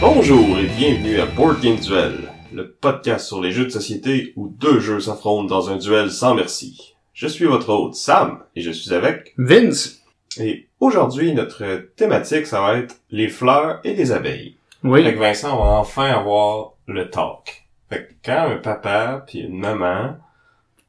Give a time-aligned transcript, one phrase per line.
[0.00, 4.80] Bonjour et bienvenue à Board Duel, le podcast sur les jeux de société où deux
[4.80, 6.94] jeux s'affrontent dans un duel sans merci.
[7.12, 10.00] Je suis votre hôte Sam et je suis avec Vince.
[10.38, 14.56] et aujourd'hui notre thématique ça va être les fleurs et les abeilles.
[14.82, 15.04] Oui.
[15.04, 17.66] Que Vincent on va enfin avoir le talk.
[17.90, 20.16] Fait que quand un papa puis une maman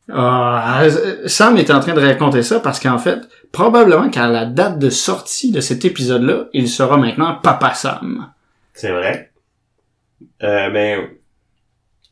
[0.09, 0.85] Ah,
[1.25, 4.89] Sam est en train de raconter ça parce qu'en fait, probablement qu'à la date de
[4.89, 8.31] sortie de cet épisode-là, il sera maintenant Papa Sam.
[8.73, 9.31] C'est vrai.
[10.43, 11.09] Euh, ben,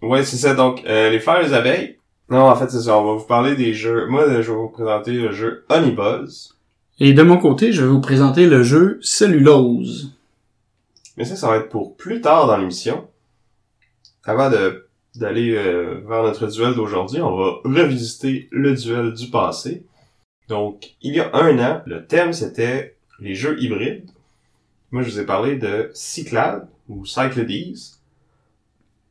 [0.08, 0.54] ouais, c'est ça.
[0.54, 1.98] Donc, euh, les fleurs et les abeilles.
[2.30, 2.98] Non, en fait, c'est ça.
[2.98, 4.08] On va vous parler des jeux.
[4.08, 6.56] Moi, je vais vous présenter le jeu Honey Buzz.
[7.00, 10.14] Et de mon côté, je vais vous présenter le jeu Cellulose.
[11.18, 13.08] Mais ça, ça va être pour plus tard dans l'émission.
[14.24, 14.82] Avant de
[15.16, 19.86] d'aller euh, vers notre duel d'aujourd'hui, on va revisiter le duel du passé.
[20.50, 24.10] Donc, il y a un an, le thème c'était les jeux hybrides.
[24.92, 27.78] Moi, je vous ai parlé de Cyclade ou Cyclades.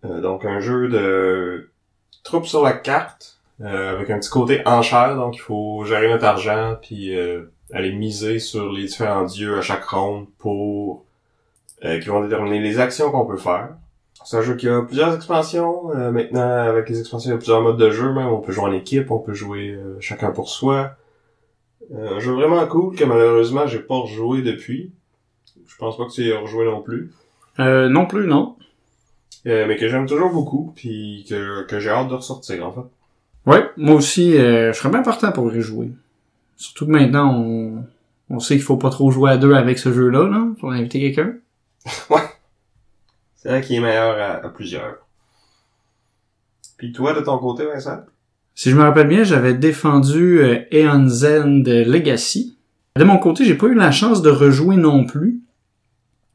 [0.04, 1.70] Euh, donc, un jeu de
[2.22, 5.16] troupes sur la carte euh, avec un petit côté enchère.
[5.16, 9.60] Donc, il faut gérer notre argent puis euh, aller miser sur les différents dieux à
[9.60, 11.04] chaque ronde pour
[11.84, 13.70] euh, qui vont déterminer les actions qu'on peut faire.
[14.24, 15.90] C'est un jeu qui a plusieurs expansions.
[15.94, 18.12] Euh, maintenant, avec les expansions, il y a plusieurs modes de jeu.
[18.12, 20.92] Même, on peut jouer en équipe, on peut jouer chacun pour soi.
[21.94, 24.92] Un jeu vraiment cool que malheureusement, j'ai pas rejoué depuis.
[25.66, 27.12] Je pense pas que tu rejoué non plus.
[27.58, 28.56] Non plus, non.
[29.46, 33.50] Euh, mais que j'aime toujours beaucoup, puis que, que j'ai hâte de ressortir, en fait.
[33.50, 35.90] Ouais, moi aussi, euh, je serais bien partant pour y jouer.
[36.56, 37.84] Surtout que maintenant, on,
[38.30, 40.46] on sait qu'il faut pas trop jouer à deux avec ce jeu-là, là.
[40.60, 41.34] Faut inviter quelqu'un.
[43.36, 44.96] C'est vrai qu'il est meilleur à, à plusieurs.
[46.78, 48.00] Puis toi, de ton côté, Vincent?
[48.54, 52.56] Si je me rappelle bien, j'avais défendu euh, Aeon Zen de Legacy.
[52.96, 55.40] De mon côté, j'ai pas eu la chance de rejouer non plus.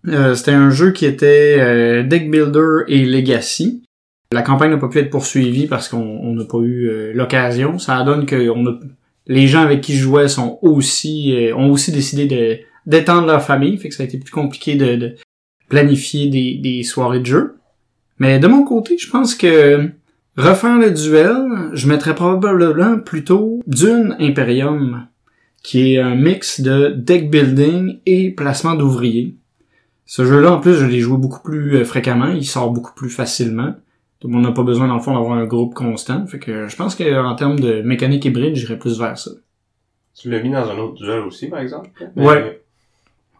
[0.07, 3.83] Euh, C'était un jeu qui était euh, Deck Builder et Legacy.
[4.31, 7.79] La campagne n'a pas pu être poursuivie parce qu'on on n'a pas eu euh, l'occasion.
[7.79, 8.79] Ça donne que on a,
[9.27, 13.43] les gens avec qui je jouais sont aussi euh, ont aussi décidé de d'étendre leur
[13.43, 15.15] famille, fait que ça a été plus compliqué de, de
[15.67, 17.55] planifier des, des soirées de jeu.
[18.19, 19.91] Mais de mon côté, je pense que
[20.39, 25.07] Refaire le duel, je mettrais probablement plutôt Dune Imperium,
[25.63, 29.35] qui est un mix de deck building et placement d'ouvriers.
[30.11, 33.11] Ce jeu-là, en plus, je l'ai joué beaucoup plus euh, fréquemment, il sort beaucoup plus
[33.11, 33.75] facilement.
[34.21, 36.25] Donc, on n'a pas besoin, dans le fond, d'avoir un groupe constant.
[36.25, 39.29] Fait que je pense qu'en termes de mécanique hybride, j'irais plus vers ça.
[40.19, 41.91] Tu l'as mis dans un autre duel aussi, par exemple?
[42.15, 42.59] Ouais.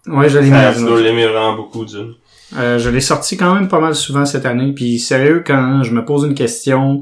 [0.06, 1.02] Ouais, je l'ai mis dans tu un dois autre.
[1.02, 2.14] l'aimer vraiment beaucoup, Dune.
[2.56, 4.72] Euh, je l'ai sorti quand même pas mal souvent cette année.
[4.72, 7.02] Puis sérieux, quand je me pose une question,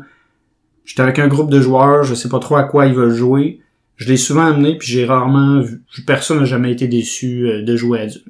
[0.85, 3.59] j'étais avec un groupe de joueurs, je sais pas trop à quoi ils veulent jouer.
[3.97, 5.83] Je l'ai souvent amené, puis j'ai rarement vu.
[6.06, 8.22] Personne n'a jamais été déçu euh, de jouer à Dune.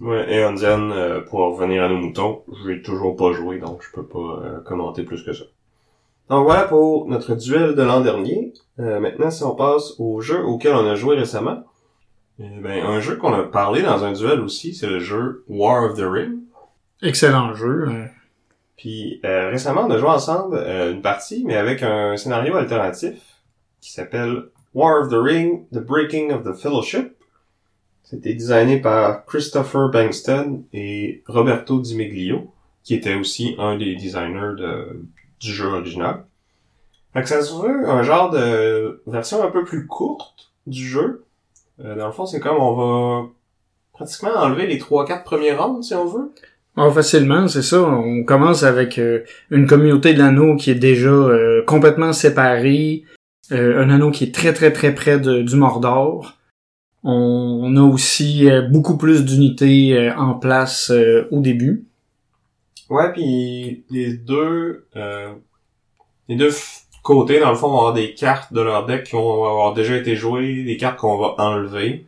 [0.00, 3.82] Ouais, et Ondian, euh, pour revenir à nos moutons, je l'ai toujours pas joué, donc
[3.82, 5.44] je peux pas euh, commenter plus que ça.
[6.28, 8.52] Donc voilà pour notre duel de l'an dernier.
[8.80, 11.64] Euh, maintenant, si on passe au jeu auquel on a joué récemment,
[12.40, 15.84] eh ben, un jeu qu'on a parlé dans un duel aussi, c'est le jeu War
[15.84, 16.40] of the Ring.
[17.02, 17.86] Excellent jeu.
[17.88, 18.04] euh.
[18.76, 23.14] Puis euh, récemment, on a joué ensemble euh, une partie, mais avec un scénario alternatif
[23.80, 27.15] qui s'appelle War of the Ring, The Breaking of the Fellowship.
[28.08, 32.52] C'était designé par Christopher Bankston et Roberto Di Meglio,
[32.84, 35.02] qui était aussi un des designers de,
[35.40, 36.24] du jeu original.
[37.12, 41.24] Fait que ça se veut un genre de version un peu plus courte du jeu.
[41.84, 42.74] Euh, dans le fond, c'est comme on
[43.22, 43.28] va
[43.92, 46.30] pratiquement enlever les 3-4 premiers rounds, si on veut.
[46.76, 47.80] Ah, facilement, c'est ça.
[47.82, 53.02] On commence avec euh, une communauté de l'anneau qui est déjà euh, complètement séparée.
[53.50, 56.34] Euh, un anneau qui est très très très près de- du Mordor.
[57.08, 61.86] On, on a aussi euh, beaucoup plus d'unités euh, en place euh, au début.
[62.90, 65.32] Ouais, puis les deux, euh,
[66.28, 66.50] les deux
[67.02, 69.96] côtés, dans le fond, vont avoir des cartes de leur deck qui vont avoir déjà
[69.96, 72.06] été jouées, des cartes qu'on va enlever,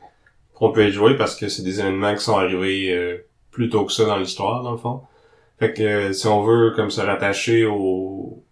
[0.54, 3.18] qu'on peut être jouées parce que c'est des événements qui sont arrivés euh,
[3.52, 5.02] plus tôt que ça dans l'histoire, dans le fond.
[5.60, 8.42] Fait que euh, si on veut comme se rattacher au,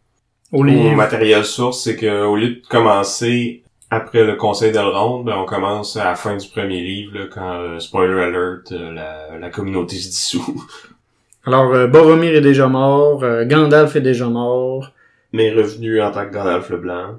[0.52, 3.64] Au au matériel source, c'est que au lieu de commencer
[3.96, 7.60] après le conseil d'Elrond, ben on commence à la fin du premier livre, là, quand,
[7.60, 10.64] euh, spoiler alert, euh, la, la communauté se dissout.
[11.46, 14.90] Alors, euh, Boromir est déjà mort, euh, Gandalf est déjà mort.
[15.32, 17.14] mais revenu en tant que Gandalf le Blanc.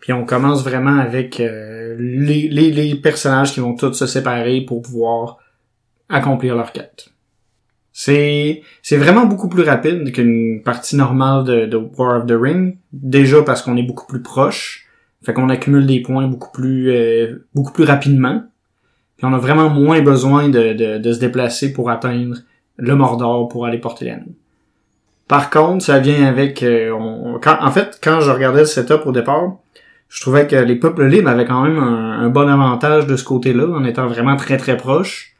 [0.00, 4.60] Puis on commence vraiment avec euh, les, les, les personnages qui vont tous se séparer
[4.60, 5.38] pour pouvoir
[6.08, 7.08] accomplir leur quête.
[7.92, 12.78] C'est c'est vraiment beaucoup plus rapide qu'une partie normale de, de War of the Ring.
[12.92, 14.81] Déjà parce qu'on est beaucoup plus proche,
[15.22, 18.42] fait qu'on accumule des points beaucoup plus euh, beaucoup plus rapidement.
[19.16, 22.36] Puis on a vraiment moins besoin de, de, se déplacer pour atteindre
[22.76, 24.32] le Mordor pour aller porter l'anneau.
[25.28, 29.06] Par contre, ça vient avec euh, on- quand, en fait quand je regardais le setup
[29.06, 29.56] au départ,
[30.08, 33.24] je trouvais que les peuples libres avaient quand même un, un bon avantage de ce
[33.24, 35.34] côté-là en étant vraiment très très proches.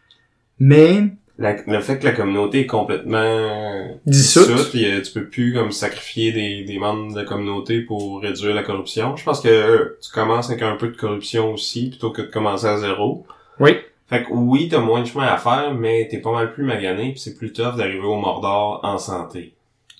[0.58, 4.70] Mais La- le fait que la communauté est complètement Dissoute.
[4.70, 8.54] puis euh, tu peux plus comme sacrifier des, des membres de la communauté pour réduire
[8.54, 9.16] la corruption.
[9.16, 12.28] Je pense que euh, tu commences avec un peu de corruption aussi plutôt que de
[12.28, 13.26] commencer à zéro.
[13.60, 13.76] oui,
[14.08, 17.10] Fait que oui, t'as moins de chemin à faire, mais t'es pas mal plus magané
[17.12, 19.54] puis c'est plus tough d'arriver au Mordor en santé.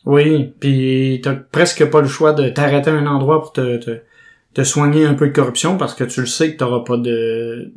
[0.05, 4.01] Oui, puis t'as presque pas le choix de t'arrêter à un endroit pour te, te,
[4.55, 7.73] te soigner un peu de corruption parce que tu le sais que t'auras pas de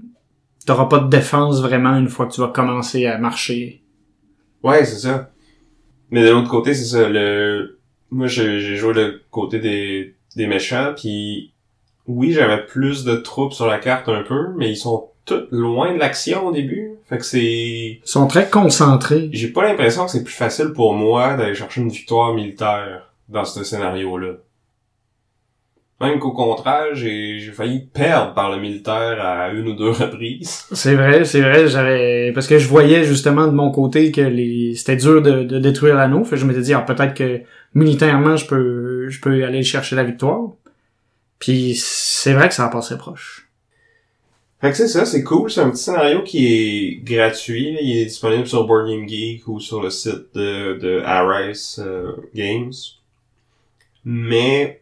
[0.66, 3.82] t'auras pas de défense vraiment une fois que tu vas commencer à marcher.
[4.64, 5.32] Ouais, c'est ça.
[6.12, 7.08] Mais de l'autre côté, c'est ça.
[7.10, 7.80] Le
[8.12, 11.54] moi, j'ai joué le côté des des méchants, puis
[12.08, 15.94] oui, j'avais plus de troupes sur la carte un peu, mais ils sont tous loin
[15.94, 16.92] de l'action au début.
[17.10, 19.30] Fait que c'est Ils sont très concentrés.
[19.32, 23.46] j'ai pas l'impression que c'est plus facile pour moi d'aller chercher une victoire militaire dans
[23.46, 24.34] ce scénario-là.
[26.02, 30.66] Même qu'au contraire, j'ai j'ai failli perdre par le militaire à une ou deux reprises.
[30.74, 34.76] C'est vrai, c'est vrai, j'avais parce que je voyais justement de mon côté que les
[34.76, 37.42] c'était dur de, de détruire l'anneau, fait que je m'étais dit ah, peut-être que
[37.74, 40.50] militairement je peux je peux aller chercher la victoire.
[41.40, 43.48] Puis c'est vrai que ça a passé proche.
[44.62, 45.52] Fait que c'est ça, c'est cool.
[45.52, 47.74] C'est un petit scénario qui est gratuit.
[47.74, 47.80] là.
[47.82, 52.14] Il est disponible sur Board Game Geek ou sur le site de, de Arise euh,
[52.34, 52.74] Games.
[54.06, 54.82] Mais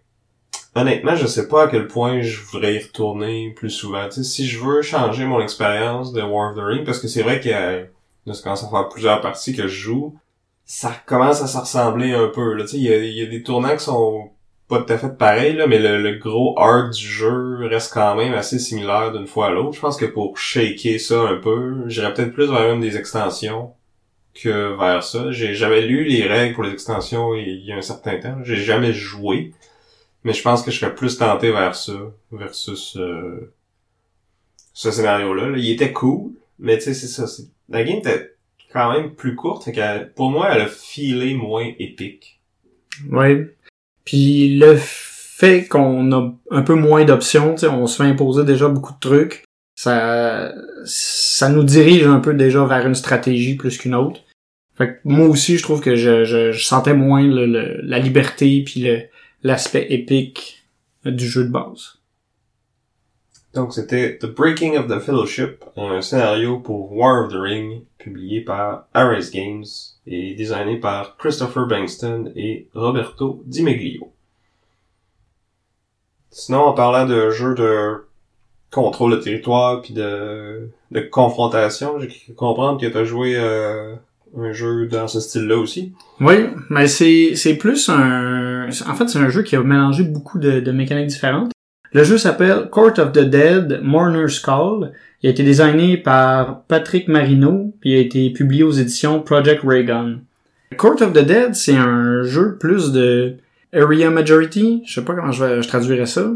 [0.76, 4.10] honnêtement, je sais pas à quel point je voudrais y retourner plus souvent.
[4.10, 7.40] Si je veux changer mon expérience de War of the Ring, parce que c'est vrai
[7.40, 7.84] qu'il y a,
[8.44, 10.16] commence à faire plusieurs parties que je joue,
[10.66, 12.54] ça commence à se ressembler un peu.
[12.54, 12.66] Là.
[12.74, 14.32] Il y a, il y a des tournants qui sont
[14.68, 18.34] pas tout à fait pareil, là, mais le, gros arc du jeu reste quand même
[18.34, 19.74] assez similaire d'une fois à l'autre.
[19.74, 23.74] Je pense que pour shaker ça un peu, j'irais peut-être plus vers une des extensions
[24.34, 25.32] que vers ça.
[25.32, 28.38] J'ai jamais lu les règles pour les extensions il y a un certain temps.
[28.44, 29.52] J'ai jamais joué.
[30.24, 31.94] Mais je pense que je serais plus tenté vers ça,
[32.32, 33.54] versus euh,
[34.74, 35.50] ce scénario-là.
[35.50, 35.58] là.
[35.58, 37.26] Il était cool, mais tu sais, c'est ça.
[37.70, 38.36] La game était
[38.72, 42.40] quand même plus courte, fait pour moi, elle a filé moins épique.
[43.10, 43.46] Oui.
[44.06, 48.94] Puis le fait qu'on a un peu moins d'options, on se fait imposer déjà beaucoup
[48.94, 49.44] de trucs,
[49.76, 50.54] ça
[50.86, 54.22] ça nous dirige un peu déjà vers une stratégie plus qu'une autre.
[54.78, 58.00] Fait que moi aussi, je trouve que je, je, je sentais moins le, le- la
[58.00, 59.04] liberté puis le
[59.44, 60.64] l'aspect épique
[61.06, 61.98] du jeu de base.
[63.54, 68.42] Donc c'était The Breaking of the Fellowship, un scénario pour War of the Ring, publié
[68.42, 69.66] par Ares Games
[70.08, 74.12] et designé par Christopher Bankston et Roberto Di Meglio.
[76.32, 78.06] Sinon, en parlant de jeux de
[78.72, 83.96] contrôle de territoire puis de, de confrontation, j'ai cru comprendre que tu as joué euh,
[84.38, 85.94] un jeu dans ce style-là aussi.
[86.20, 90.40] Oui, mais c'est c'est plus un en fait c'est un jeu qui a mélangé beaucoup
[90.40, 91.52] de, de mécaniques différentes.
[91.92, 94.94] Le jeu s'appelle Court of the Dead Mourner's Call.
[95.22, 99.62] Il a été designé par Patrick Marino puis il a été publié aux éditions Project
[99.64, 100.20] Raygun.
[100.78, 103.36] Court of the Dead, c'est un jeu plus de
[103.76, 106.32] area majority, je sais pas comment je, vais- je traduirais ça.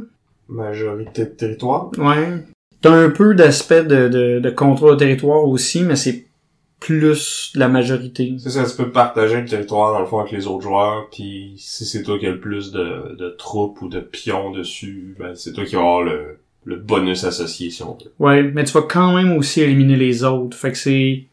[0.50, 1.90] Majorité de territoire.
[1.98, 2.44] Ouais.
[2.82, 6.27] T'as un peu d'aspect de, de, de contrôle de territoire aussi, mais c'est
[6.80, 8.36] plus la majorité.
[8.40, 11.54] C'est ça, tu peux partager le territoire dans le fond avec les autres joueurs, puis
[11.58, 15.34] si c'est toi qui as le plus de, de troupes ou de pions dessus, ben
[15.36, 18.12] c'est toi qui vas avoir le, le bonus associé si on veut.
[18.20, 20.56] Ouais, mais tu vas quand même aussi éliminer les autres.
[20.56, 21.26] Fait que c'est...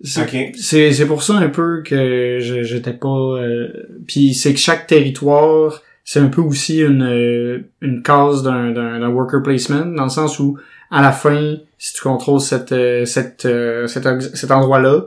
[0.00, 3.08] C'est pour ça un peu que j'étais pas...
[3.08, 3.66] euh,
[4.06, 9.42] Puis c'est que chaque territoire, c'est un peu aussi une, euh, une case d'un worker
[9.42, 10.56] placement, dans le sens où,
[10.90, 15.02] à la fin, si tu contrôles cette, euh, cette, euh, cet, endroit-là,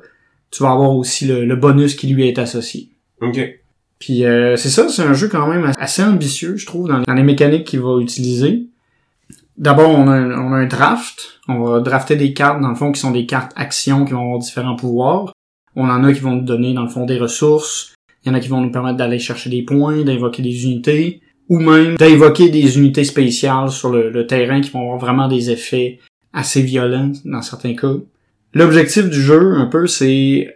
[0.51, 2.89] tu vas avoir aussi le, le bonus qui lui est associé.
[3.21, 3.39] Ok.
[3.99, 7.13] Puis euh, c'est ça, c'est un jeu quand même assez ambitieux, je trouve, dans, dans
[7.13, 8.67] les mécaniques qu'il va utiliser.
[9.57, 11.39] D'abord, on a, un, on a un draft.
[11.47, 14.21] On va drafter des cartes, dans le fond, qui sont des cartes actions qui vont
[14.21, 15.33] avoir différents pouvoirs.
[15.75, 17.93] On en a qui vont nous donner, dans le fond, des ressources.
[18.23, 21.21] Il y en a qui vont nous permettre d'aller chercher des points, d'invoquer des unités,
[21.51, 25.99] ou même d'invoquer des unités spéciales sur le, terrain qui vont avoir vraiment des effets
[26.31, 27.95] assez violents dans certains cas.
[28.53, 30.47] L'objectif du jeu, un peu, c'est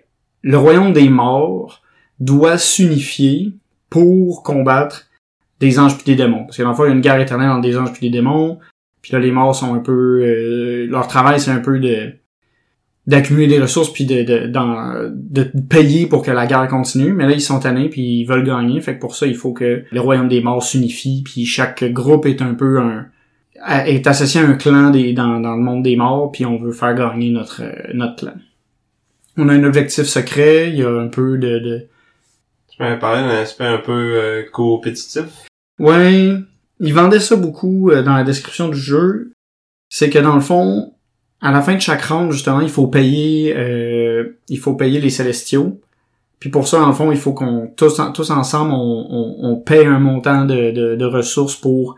[0.42, 1.82] le royaume des morts
[2.22, 3.52] doit s'unifier
[3.90, 5.08] pour combattre
[5.60, 6.46] des anges puis des démons.
[6.46, 8.60] Parce que dans y a une guerre éternelle entre des anges puis des démons.
[9.02, 10.22] Puis là, les morts sont un peu...
[10.24, 12.14] euh, leur travail, c'est un peu de
[13.08, 17.14] d'accumuler des ressources puis de, de, d'en- de payer pour que la guerre continue.
[17.14, 18.82] Mais là, ils sont tannés puis ils veulent gagner.
[18.82, 21.22] Fait que pour ça, il faut que le royaume des morts s'unifie.
[21.24, 23.08] Puis chaque groupe est un peu un
[23.86, 26.32] est associé à un clan des, dans, dans le monde des morts.
[26.32, 27.62] Puis on veut faire gagner notre
[27.94, 28.34] notre clan.
[29.38, 30.70] On a un objectif secret.
[30.70, 31.88] Il y a un peu de, de
[32.72, 35.26] Tu peux parler d'un aspect un peu euh, compétitif?
[35.80, 36.34] Ouais,
[36.80, 39.32] ils vendaient ça beaucoup euh, dans la description du jeu.
[39.90, 40.94] C'est que dans le fond,
[41.48, 45.10] à la fin de chaque round, justement, il faut payer, euh, il faut payer les
[45.10, 45.80] célestiaux.
[46.40, 49.56] Puis pour ça, le fond, il faut qu'on tous, en- tous ensemble, on, on, on
[49.58, 51.96] paye un montant de, de, de ressources pour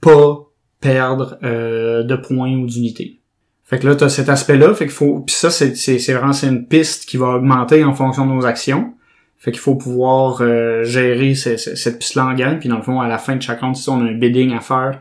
[0.00, 0.38] pas
[0.80, 3.18] perdre euh, de points ou d'unités.
[3.64, 5.20] Fait que là, t'as cet aspect-là, fait qu'il faut.
[5.20, 8.32] Puis ça, c'est, c'est, c'est vraiment c'est une piste qui va augmenter en fonction de
[8.32, 8.94] nos actions.
[9.38, 12.58] Fait qu'il faut pouvoir euh, gérer ce- ce- cette piste-là en.
[12.58, 14.52] Puis dans le fond, à la fin de chaque round, si on a un bidding
[14.54, 15.00] à faire,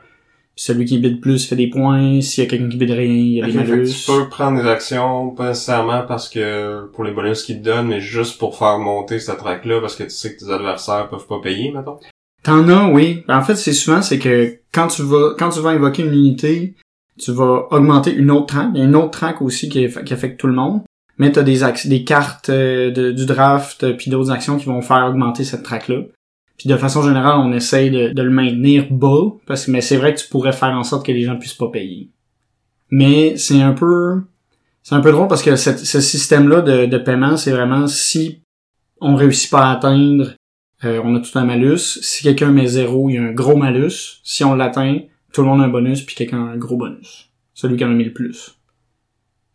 [0.61, 2.19] celui qui bid plus fait des points.
[2.19, 3.89] S'il y a quelqu'un qui bid rien, il y a Ok, des fait que malus.
[4.05, 7.87] tu peux prendre des actions, pas nécessairement parce que pour les bonus qu'ils te donnent,
[7.87, 11.27] mais juste pour faire monter cette track-là parce que tu sais que tes adversaires peuvent
[11.27, 11.97] pas payer, mettons.
[12.43, 13.23] T'en as, oui.
[13.29, 16.75] En fait, c'est souvent, c'est que quand tu vas, quand tu vas invoquer une unité,
[17.17, 18.69] tu vas augmenter une autre track.
[18.73, 20.81] Il y a une autre track aussi qui, qui affecte tout le monde.
[21.17, 24.81] Mais t'as des des cartes euh, de- du draft euh, puis d'autres actions qui vont
[24.81, 26.03] faire augmenter cette track-là.
[26.59, 29.95] Puis de façon générale, on essaye de, de le maintenir bas, parce que mais c'est
[29.95, 32.09] vrai que tu pourrais faire en sorte que les gens puissent pas payer.
[32.91, 34.21] Mais c'est un peu
[34.83, 38.41] c'est un peu drôle parce que ce système-là de, de paiement, c'est vraiment si
[38.99, 40.33] on réussit pas à atteindre,
[40.83, 41.99] euh, on a tout un malus.
[42.01, 44.19] Si quelqu'un met zéro, il y a un gros malus.
[44.23, 44.99] Si on l'atteint,
[45.31, 47.29] tout le monde a un bonus, puis quelqu'un a un gros bonus.
[47.53, 48.55] Celui qui en a mis le plus.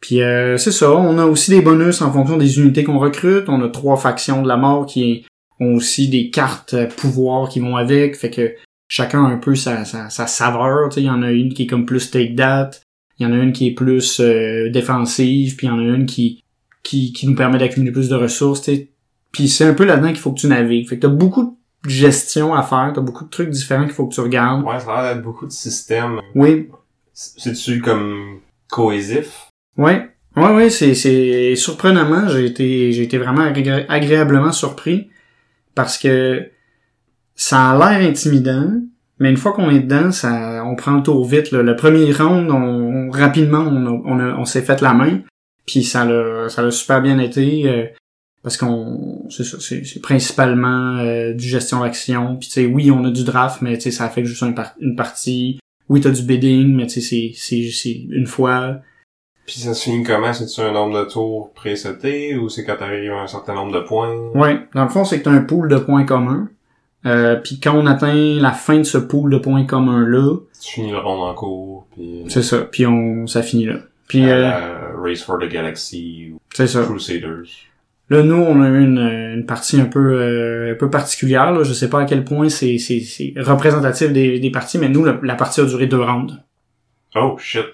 [0.00, 3.49] Puis euh, c'est ça, on a aussi des bonus en fonction des unités qu'on recrute.
[3.49, 5.26] On a trois factions de la mort qui
[5.61, 8.54] ont aussi des cartes pouvoir qui vont avec, fait que
[8.88, 10.88] chacun a un peu sa, sa, sa saveur.
[10.88, 11.00] tu sais.
[11.02, 12.70] Il y en a une qui est comme plus take that,
[13.18, 15.82] il y en a une qui est plus euh, défensive, puis il y en a
[15.82, 16.42] une qui,
[16.82, 18.62] qui, qui nous permet d'accumuler plus de ressources.
[18.62, 18.88] tu sais.
[19.32, 20.88] Puis c'est un peu là-dedans qu'il faut que tu navigues.
[20.88, 24.06] Fait que t'as beaucoup de gestion à faire, t'as beaucoup de trucs différents qu'il faut
[24.06, 24.64] que tu regardes.
[24.64, 26.20] Ouais, ça a l'air d'être beaucoup de systèmes.
[26.34, 26.68] Oui,
[27.12, 29.49] C'est-tu comme cohésif?
[29.76, 35.08] Ouais, ouais, ouais, c'est, c'est surprenamment, j'ai été, j'ai été vraiment agré- agréablement surpris
[35.75, 36.49] parce que
[37.35, 38.71] ça a l'air intimidant,
[39.19, 41.50] mais une fois qu'on est dedans, ça, on prend le tour vite.
[41.50, 41.62] là.
[41.62, 45.21] Le premier round, on, rapidement, on, on, on s'est fait la main,
[45.66, 47.87] puis ça l'a, ça l'a super bien été euh,
[48.43, 52.37] parce qu'on, c'est c'est, c'est principalement euh, du gestion d'action.
[52.37, 54.54] Puis tu sais, oui, on a du draft, mais tu sais, ça fait juste une,
[54.54, 55.59] par- une partie.
[55.88, 58.81] Oui, t'as du bidding, mais tu sais, c'est, c'est une fois.
[59.46, 60.32] Puis ça se finit comment?
[60.32, 63.80] C'est-tu un nombre de tours préseté ou c'est quand t'arrives à un certain nombre de
[63.80, 64.14] points?
[64.34, 66.48] Ouais, dans le fond, c'est que t'as un pool de points communs.
[67.06, 70.72] Euh, puis quand on atteint la fin de ce pool de points communs là, Tu
[70.72, 72.60] finis le rond en cours, puis c'est ça.
[72.60, 73.74] Puis on, ça finit là.
[74.08, 76.82] Puis euh, Race for the Galaxy ou c'est ça.
[76.82, 77.44] Crusaders.
[78.10, 81.52] Là, nous, on a eu une, une partie un peu, euh, un peu particulière.
[81.52, 81.62] Là.
[81.62, 85.04] Je sais pas à quel point c'est, c'est, c'est représentatif des, des parties, mais nous,
[85.04, 86.34] la, la partie a duré deux rounds.
[87.14, 87.64] Oh shit!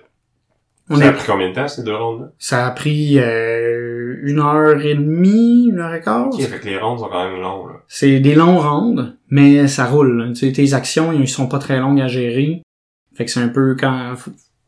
[0.91, 2.33] On ça est, a pris combien de temps ces deux rondes-là?
[2.39, 6.27] ça a pris euh, une heure et demie, une heure et quart.
[6.27, 7.75] Ok, fait que les rondes sont quand même longues, là.
[7.87, 10.33] C'est des longs rounds, mais ça roule.
[10.35, 12.63] Tu sais, tes actions, ils sont pas très longues à gérer.
[13.15, 14.15] Fait que c'est un peu quand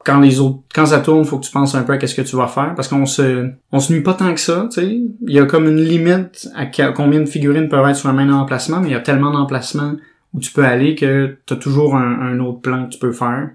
[0.05, 2.23] quand les autres quand ça tourne, faut que tu penses un peu à qu'est-ce que
[2.23, 5.01] tu vas faire parce qu'on se on se nuit pas tant que ça, tu sais.
[5.27, 8.33] Il y a comme une limite à combien de figurines peuvent être sur un même
[8.33, 9.95] emplacement, mais il y a tellement d'emplacements
[10.35, 13.51] où tu peux aller que t'as toujours un, un autre plan que tu peux faire.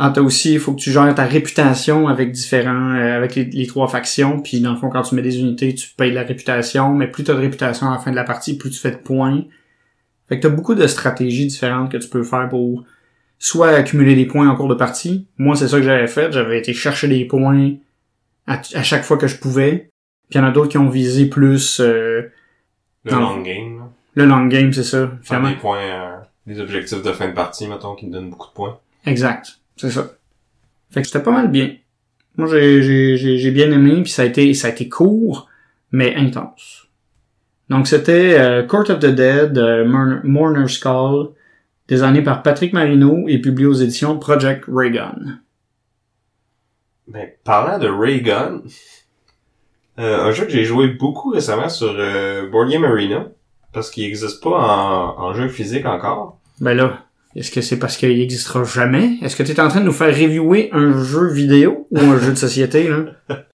[0.00, 3.44] Ah, t'as aussi, il faut que tu gères ta réputation avec différents, euh, avec les,
[3.44, 6.14] les trois factions, puis dans le fond, quand tu mets des unités, tu payes de
[6.14, 8.78] la réputation, mais plus t'as de réputation à la fin de la partie, plus tu
[8.78, 9.44] fais de points.
[10.28, 12.84] Fait que t'as beaucoup de stratégies différentes que tu peux faire pour
[13.38, 15.26] soit accumuler des points en cours de partie.
[15.38, 16.32] Moi, c'est ça que j'avais fait.
[16.32, 17.72] J'avais été chercher des points
[18.46, 19.90] à, à chaque fois que je pouvais.
[20.28, 22.30] Puis il y en a d'autres qui ont visé plus euh,
[23.04, 25.10] Le long game, le long game, c'est ça.
[25.22, 25.50] Finalement.
[25.50, 28.52] des points, euh, des objectifs de fin de partie, mettons, qui me donnent beaucoup de
[28.52, 28.78] points.
[29.06, 29.58] Exact.
[29.78, 30.10] C'est ça.
[30.90, 31.76] Fait que c'était pas mal bien.
[32.36, 35.48] Moi, j'ai, j'ai, j'ai, j'ai bien aimé, puis ça a été, ça a été court,
[35.90, 36.86] mais intense.
[37.68, 41.28] Donc, c'était euh, Court of the Dead, euh, Mourner- Mourner's Call,
[41.88, 45.40] designé par Patrick Marino et publié aux éditions Project Raygun.
[47.08, 48.62] Ben, parlant de Raygun,
[49.98, 53.26] euh, un jeu que j'ai joué beaucoup récemment sur euh, Board Game Arena,
[53.72, 56.38] parce qu'il n'existe pas en, en jeu physique encore.
[56.60, 57.04] Ben là,
[57.38, 59.16] est-ce que c'est parce qu'il existera jamais?
[59.22, 62.18] Est-ce que tu es en train de nous faire reviewer un jeu vidéo ou un
[62.18, 63.04] jeu de société, là?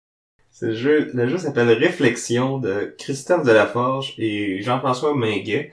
[0.63, 5.73] Le jeu, le jeu s'appelle Réflexion de Christophe Delaforge et Jean-François Minguet.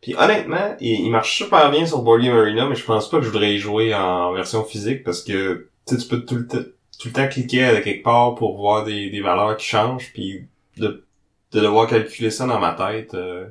[0.00, 3.24] Puis honnêtement, il, marche super bien sur Board Game Arena, mais je pense pas que
[3.24, 7.12] je voudrais y jouer en version physique parce que tu peux tout le, tout le
[7.12, 10.46] temps cliquer à quelque part pour voir des, des valeurs qui changent, puis
[10.78, 11.04] de,
[11.52, 13.44] de devoir calculer ça dans ma tête, euh,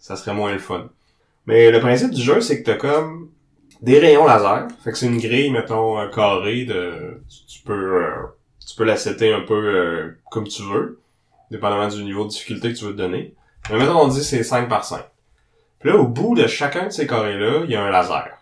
[0.00, 0.88] ça serait moins le fun.
[1.46, 3.30] Mais le principe du jeu, c'est que t'as comme
[3.84, 4.68] des rayons laser.
[4.82, 7.22] Fait que c'est une grille, mettons, euh, carrée de...
[7.46, 8.02] Tu, peux...
[8.02, 8.26] euh,
[8.66, 11.00] tu peux la setter un peu euh, comme tu veux,
[11.50, 13.34] dépendamment du niveau de difficulté que tu veux te donner.
[13.70, 15.04] Mais mettons, on dit c'est 5 par 5.
[15.80, 18.38] Puis là, au bout de chacun de ces carrés-là, il y a un laser.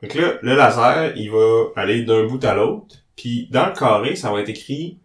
[0.00, 2.96] Fait que là, le laser, il va aller d'un bout à l'autre.
[3.14, 4.98] Puis dans le carré, ça va être écrit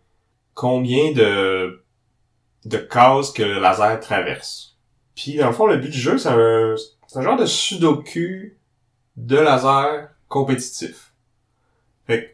[0.55, 1.83] combien de,
[2.65, 4.75] de cases que le laser traverse.
[5.15, 6.75] Puis dans le fond, le but du jeu, c'est un,
[7.07, 8.57] c'est un genre de sudoku
[9.21, 11.13] de laser compétitif.
[12.07, 12.29] Fait que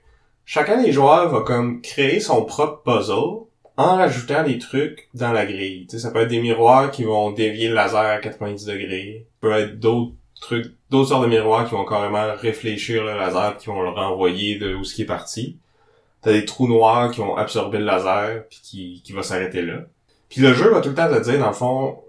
[0.45, 5.45] chacun des joueurs va comme créer son propre puzzle en rajoutant des trucs dans la
[5.45, 5.85] grille.
[5.89, 9.25] Ça peut être des miroirs qui vont dévier le laser à 90 degrés.
[9.25, 13.57] Ça peut être d'autres trucs, d'autres sortes de miroirs qui vont carrément réfléchir le laser,
[13.57, 15.57] qui vont le renvoyer de où ce qui est parti.
[16.21, 19.81] T'as des trous noirs qui vont absorber le laser, puis qui, qui va s'arrêter là.
[20.29, 21.99] Puis le jeu va tout le temps te dire, dans le fond,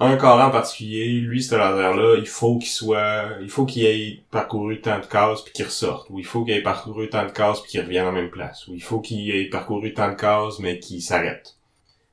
[0.00, 4.20] un carré en particulier, lui, ce laser-là, il faut qu'il soit, il faut qu'il ait
[4.30, 7.32] parcouru tant de cases puis qu'il ressorte, ou il faut qu'il ait parcouru tant de
[7.32, 10.14] cases puis qu'il revienne en même place, ou il faut qu'il ait parcouru tant de
[10.14, 11.56] cases mais qu'il s'arrête.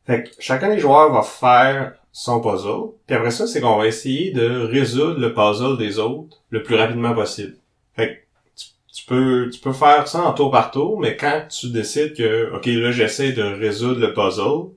[0.05, 3.85] Fait que chacun des joueurs va faire son puzzle, puis après ça, c'est qu'on va
[3.85, 7.57] essayer de résoudre le puzzle des autres le plus rapidement possible.
[7.95, 8.63] Fait que
[8.93, 12.51] tu peux, tu peux faire ça en tour par tour, mais quand tu décides que,
[12.55, 14.71] ok, là, j'essaie de résoudre le puzzle,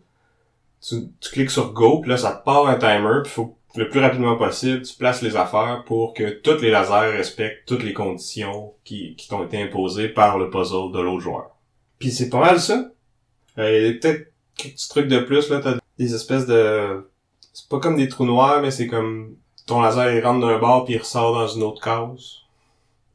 [0.81, 3.89] tu, tu cliques sur Go, puis là, ça te part un timer, puis faut le
[3.89, 7.93] plus rapidement possible, tu places les affaires pour que tous les lasers respectent toutes les
[7.93, 11.51] conditions qui, qui t'ont été imposées par le puzzle de l'autre joueur.
[11.99, 12.91] Puis c'est pas mal ça.
[13.59, 17.11] Euh, Il y a peut-être quelques petits trucs de plus, là, t'as des espèces de...
[17.53, 19.37] C'est pas comme des trous noirs, mais c'est comme...
[19.67, 22.39] Ton laser, il rentre d'un bord, puis il ressort dans une autre case,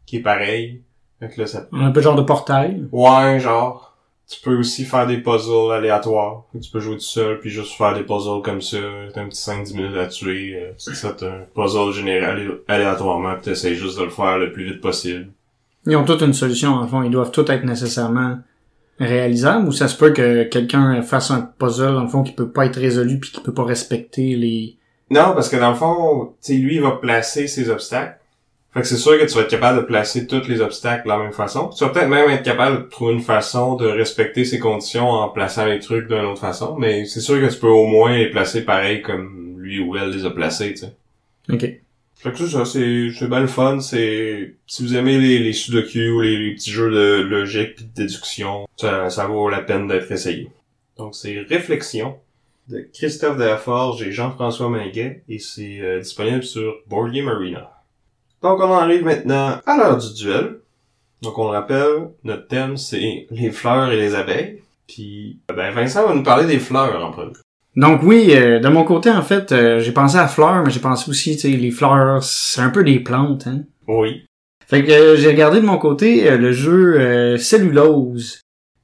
[0.05, 0.83] qui est pareil.
[1.19, 2.87] Fait que là, ça Un peu genre de portail.
[2.91, 3.92] Ouais, genre.
[4.29, 6.43] Tu peux aussi faire des puzzles aléatoires.
[6.59, 8.77] Tu peux jouer tout seul, puis juste faire des puzzles comme ça.
[9.13, 10.55] T'as un petit 5-10 minutes à tuer.
[10.55, 14.37] euh, C'est ça, t'as un puzzle généré alé- aléatoirement, pis t'essayes juste de le faire
[14.37, 15.27] le plus vite possible.
[15.85, 17.03] Ils ont toute une solution, en fond.
[17.03, 18.37] Ils doivent tout être nécessairement
[18.99, 22.65] réalisables, ou ça se peut que quelqu'un fasse un puzzle, en fond, qui peut pas
[22.65, 24.77] être résolu puis qui peut pas respecter les...
[25.09, 28.17] Non, parce que dans le fond, tu sais, lui, il va placer ses obstacles.
[28.73, 31.09] Fait que c'est sûr que tu vas être capable de placer tous les obstacles de
[31.09, 31.69] la même façon.
[31.69, 35.29] Tu vas peut-être même être capable de trouver une façon de respecter ses conditions en
[35.29, 38.31] plaçant les trucs d'une autre façon, mais c'est sûr que tu peux au moins les
[38.31, 40.93] placer pareil comme lui ou elle les a placés, tu sais.
[41.51, 41.81] Ok.
[42.15, 45.53] Fait que ça, ça, c'est, c'est bien le fun, c'est, si vous aimez les, les
[45.53, 49.61] sudoku ou les, les petits jeux de logique pis de déduction, ça, ça vaut la
[49.61, 50.49] peine d'être essayé.
[50.97, 52.15] Donc c'est Réflexion
[52.69, 57.72] de Christophe Delaforge et Jean-François Minguet et c'est euh, disponible sur Board Game Arena.
[58.43, 60.57] Donc on en arrive maintenant à l'heure du duel.
[61.21, 64.61] Donc on le rappelle, notre thème c'est les fleurs et les abeilles.
[64.87, 67.33] Puis ben Vincent va nous parler des fleurs en premier.
[67.75, 70.79] Donc oui, euh, de mon côté, en fait, euh, j'ai pensé à fleurs, mais j'ai
[70.79, 73.61] pensé aussi, tu sais, les fleurs, c'est un peu des plantes, hein.
[73.87, 74.25] Oui.
[74.67, 78.41] Fait que euh, j'ai regardé de mon côté euh, le jeu euh, Cellulose,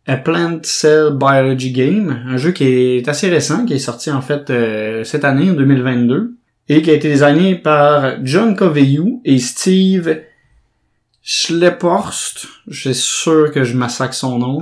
[0.07, 4.21] A Plant Cell Biology Game, un jeu qui est assez récent, qui est sorti en
[4.21, 6.33] fait euh, cette année, en 2022,
[6.69, 10.21] et qui a été designé par John Coveyou et Steve
[11.21, 12.47] Schlepphorst.
[12.67, 14.61] Je suis sûr que je massacre son nom.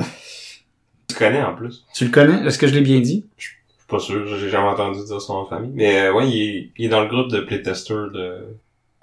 [1.09, 1.85] Tu connais en plus.
[1.93, 2.47] Tu le connais?
[2.47, 3.25] Est-ce que je l'ai bien dit?
[3.37, 3.55] Je suis
[3.87, 5.71] pas sûr, j'ai jamais entendu dire son nom de famille.
[5.73, 8.57] Mais euh, ouais, il est, il est dans le groupe de playtesters de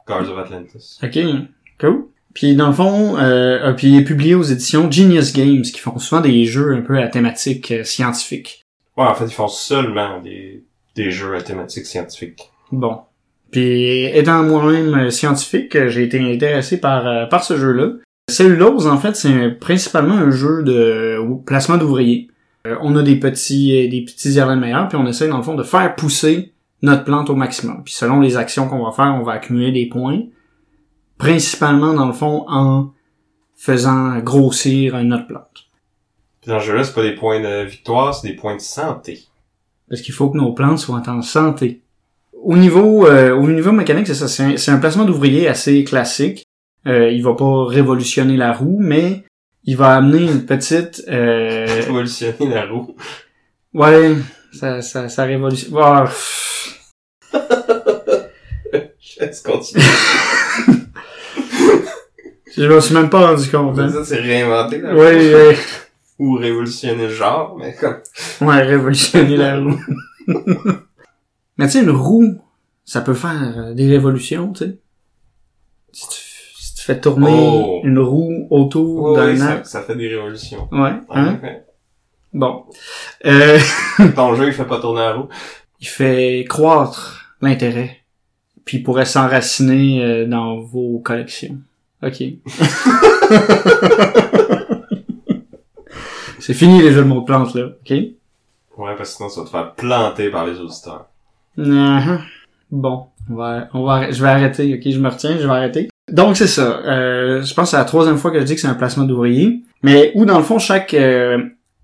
[0.07, 0.99] Guards of Atlantis.
[1.03, 1.19] Ok,
[1.79, 2.07] cool.
[2.35, 5.99] Puis dans le fond, euh, puis il est publié aux éditions Genius Games, qui font
[5.99, 8.65] souvent des jeux un peu à thématique euh, scientifique.
[8.97, 10.65] Ouais, en fait, ils font seulement des,
[10.97, 12.51] des jeux à thématique scientifique.
[12.73, 13.01] Bon.
[13.51, 17.93] Puis étant moi-même scientifique, j'ai été intéressé par euh, par ce jeu-là.
[18.29, 22.29] Cellulose, en fait, c'est principalement un jeu de placement d'ouvriers.
[22.67, 25.43] Euh, on a des petits euh, des petits irlandais meilleurs, puis on essaie dans le
[25.43, 27.85] fond de faire pousser notre plante au maximum.
[27.85, 30.23] Puis selon les actions qu'on va faire, on va accumuler des points.
[31.17, 32.91] Principalement, dans le fond, en
[33.55, 35.69] faisant grossir notre plante.
[36.41, 39.21] Puis dans ce jeu-là, c'est pas des points de victoire, c'est des points de santé.
[39.89, 41.84] Parce qu'il faut que nos plantes soient en santé.
[42.45, 44.29] Au niveau, euh, au niveau mécanique, c'est ça.
[44.29, 46.45] C'est un, placement d'ouvrier assez classique.
[46.87, 49.25] Euh, il va pas révolutionner la roue, mais
[49.65, 51.03] il va amener une petite...
[51.09, 52.95] Euh, Révolutionner la roue.
[53.73, 54.17] ouais,
[54.53, 55.81] ça, ça, ça révolutionne...
[57.33, 59.83] Je laisse continuer.
[62.59, 63.79] je me suis même pas rendu compte.
[63.79, 63.89] Hein.
[63.89, 64.99] Ça, c'est réinventer la roue.
[64.99, 65.57] Ouais, ouais,
[66.19, 68.03] Ou révolutionner le genre, mais comme...
[68.43, 69.81] ouais, révolutionner la roue.
[71.59, 72.41] mais tu sais, une roue,
[72.85, 74.79] ça peut faire euh, des révolutions, tu sais.
[75.93, 76.17] Si tu,
[76.61, 77.81] si tu fais tourner Oh.
[77.85, 79.67] une roue autour d'un arc.
[79.67, 80.69] ça, ça fait des révolutions.
[80.73, 81.35] Ouais, hein?
[81.37, 81.65] effet.
[82.33, 82.65] Bon.
[83.27, 83.59] Euh,
[84.17, 85.29] Ton jeu, il fait pas tourner la roue?
[85.81, 88.01] il fait croître l'intérêt.
[88.65, 91.59] Puis il pourrait s'enraciner euh, dans vos collections.
[92.03, 92.23] OK.
[96.41, 97.67] C'est fini les jeux de mots de plantes, là.
[97.67, 97.91] OK?
[97.91, 101.07] Ouais, parce que sinon, ça va te faire planter par les auditeurs.
[101.59, 102.19] Uh-huh.
[102.71, 105.89] Bon, on va, on va, je vais arrêter, ok, je me retiens, je vais arrêter.
[106.11, 106.81] Donc c'est ça.
[106.85, 109.05] Euh, je pense que c'est la troisième fois que je dis que c'est un placement
[109.05, 111.39] d'ouvrier, mais où dans le fond chaque euh,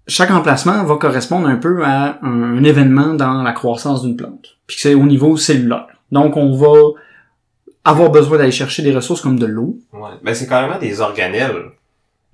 [0.06, 4.58] chaque emplacement va correspondre un peu à un, un événement dans la croissance d'une plante.
[4.66, 5.86] Puis que c'est au niveau cellulaire.
[6.12, 6.72] Donc on va
[7.84, 9.78] avoir besoin d'aller chercher des ressources comme de l'eau.
[9.92, 10.10] Ouais.
[10.22, 11.70] Ben, c'est carrément des organelles,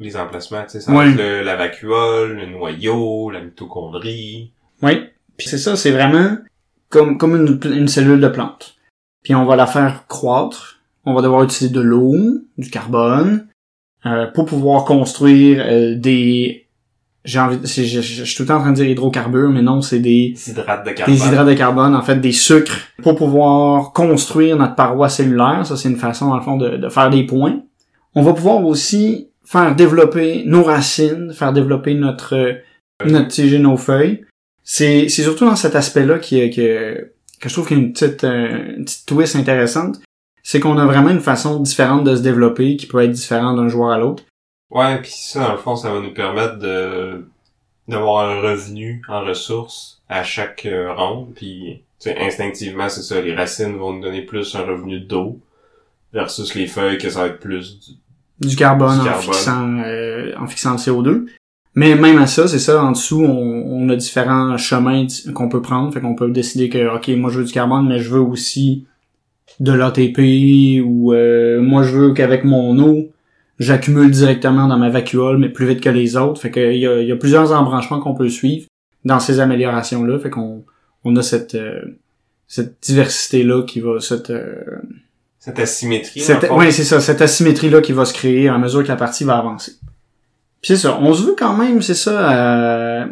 [0.00, 0.80] les emplacements, tu sais.
[0.80, 1.06] Ça Ouais.
[1.12, 4.50] le- la vacuole, le noyau, la mitochondrie.
[4.82, 5.04] Oui.
[5.36, 6.38] Puis c'est ça, c'est vraiment
[6.88, 8.76] comme comme une, une cellule de plante.
[9.22, 10.74] Puis on va la faire croître.
[11.08, 12.16] On va devoir utiliser de l'eau,
[12.58, 13.46] du carbone,
[14.06, 16.66] euh, pour pouvoir construire euh, des...
[17.24, 17.58] J'ai envie...
[17.64, 20.00] Je, je- je suis tout le temps en train de dire hydrocarbures, mais non, c'est
[20.00, 20.30] des...
[20.34, 21.14] Des hydrates de carbone.
[21.14, 25.64] Des hydrates de carbone, en fait, des sucres, pour pouvoir construire notre paroi cellulaire.
[25.64, 27.60] Ça, c'est une façon, dans le fond, de, de faire des points.
[28.16, 32.52] On va pouvoir aussi faire développer nos racines, faire développer notre, euh,
[33.04, 34.24] notre tige et nos feuilles.
[34.68, 37.92] C'est, c'est surtout dans cet aspect-là qui, que, que je trouve qu'il y a une
[37.92, 40.00] petite, euh, une petite twist intéressante.
[40.42, 43.68] C'est qu'on a vraiment une façon différente de se développer qui peut être différente d'un
[43.68, 44.24] joueur à l'autre.
[44.70, 47.24] Ouais, puis ça, dans le fond, ça va nous permettre de
[47.86, 51.84] d'avoir un revenu en ressources à chaque euh, ronde, puis
[52.18, 55.38] instinctivement, c'est ça, les racines vont nous donner plus un revenu d'eau
[56.12, 57.78] versus les feuilles que ça va être plus
[58.40, 58.48] du...
[58.48, 59.32] du carbone, Du en carbone.
[59.32, 61.26] fixant euh, en fixant le CO2.
[61.76, 65.60] Mais même à ça, c'est ça, en dessous, on, on a différents chemins qu'on peut
[65.60, 65.92] prendre.
[65.92, 68.86] Fait qu'on peut décider que, OK, moi je veux du carbone, mais je veux aussi
[69.60, 73.10] de l'ATP ou euh, moi je veux qu'avec mon eau,
[73.58, 76.40] j'accumule directement dans ma vacuole, mais plus vite que les autres.
[76.40, 78.66] Fait qu'il y a, il y a plusieurs embranchements qu'on peut suivre
[79.04, 80.18] dans ces améliorations-là.
[80.18, 80.64] Fait qu'on
[81.04, 81.82] on a cette euh,
[82.48, 84.80] cette diversité-là qui va cette euh,
[85.38, 86.22] cette asymétrie.
[86.50, 89.36] ouais, c'est ça, cette asymétrie-là qui va se créer à mesure que la partie va
[89.36, 89.72] avancer.
[90.66, 93.06] C'est ça, on se veut quand même, c'est ça, euh,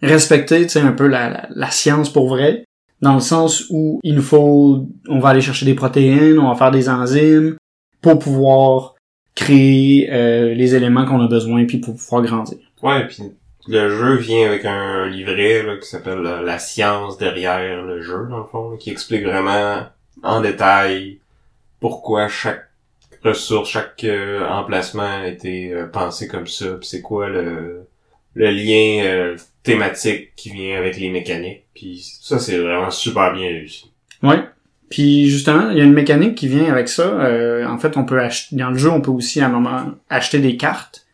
[0.00, 2.64] respecter, un peu la, la, la science pour vrai,
[3.02, 6.54] dans le sens où il nous faut, on va aller chercher des protéines, on va
[6.54, 7.58] faire des enzymes
[8.00, 8.94] pour pouvoir
[9.34, 12.56] créer euh, les éléments qu'on a besoin puis pour pouvoir grandir.
[12.82, 13.18] Ouais, puis
[13.68, 18.28] le jeu vient avec un livret là, qui s'appelle la, la science derrière le jeu,
[18.30, 19.80] dans le fond, qui explique vraiment
[20.22, 21.18] en détail
[21.80, 22.63] pourquoi chaque
[23.24, 27.86] ressource, chaque euh, emplacement a été euh, pensé comme ça, puis c'est quoi le,
[28.34, 31.64] le lien euh, thématique qui vient avec les mécaniques?
[31.74, 33.92] Puis ça, c'est vraiment super bien réussi.
[34.22, 34.40] Ouais.
[34.90, 37.02] Puis justement, il y a une mécanique qui vient avec ça.
[37.02, 39.86] Euh, en fait, on peut acheter dans le jeu, on peut aussi à un moment
[40.08, 41.06] acheter des cartes.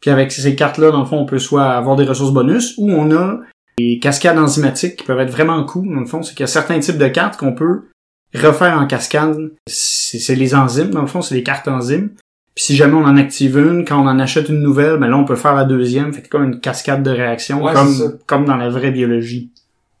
[0.00, 2.90] Puis avec ces cartes-là, dans le fond, on peut soit avoir des ressources bonus ou
[2.90, 3.40] on a
[3.78, 5.92] des cascades enzymatiques qui peuvent être vraiment cool.
[5.92, 7.84] Dans le fond, c'est qu'il y a certains types de cartes qu'on peut
[8.34, 9.50] refaire en cascade.
[9.66, 12.10] C'est c'est les enzymes, dans le fond, c'est les cartes enzymes.
[12.54, 15.16] Puis si jamais on en active une, quand on en achète une nouvelle, ben là,
[15.16, 16.12] on peut faire la deuxième.
[16.12, 19.50] Fait comme une cascade de réactions, Ouais, comme, comme dans la vraie biologie.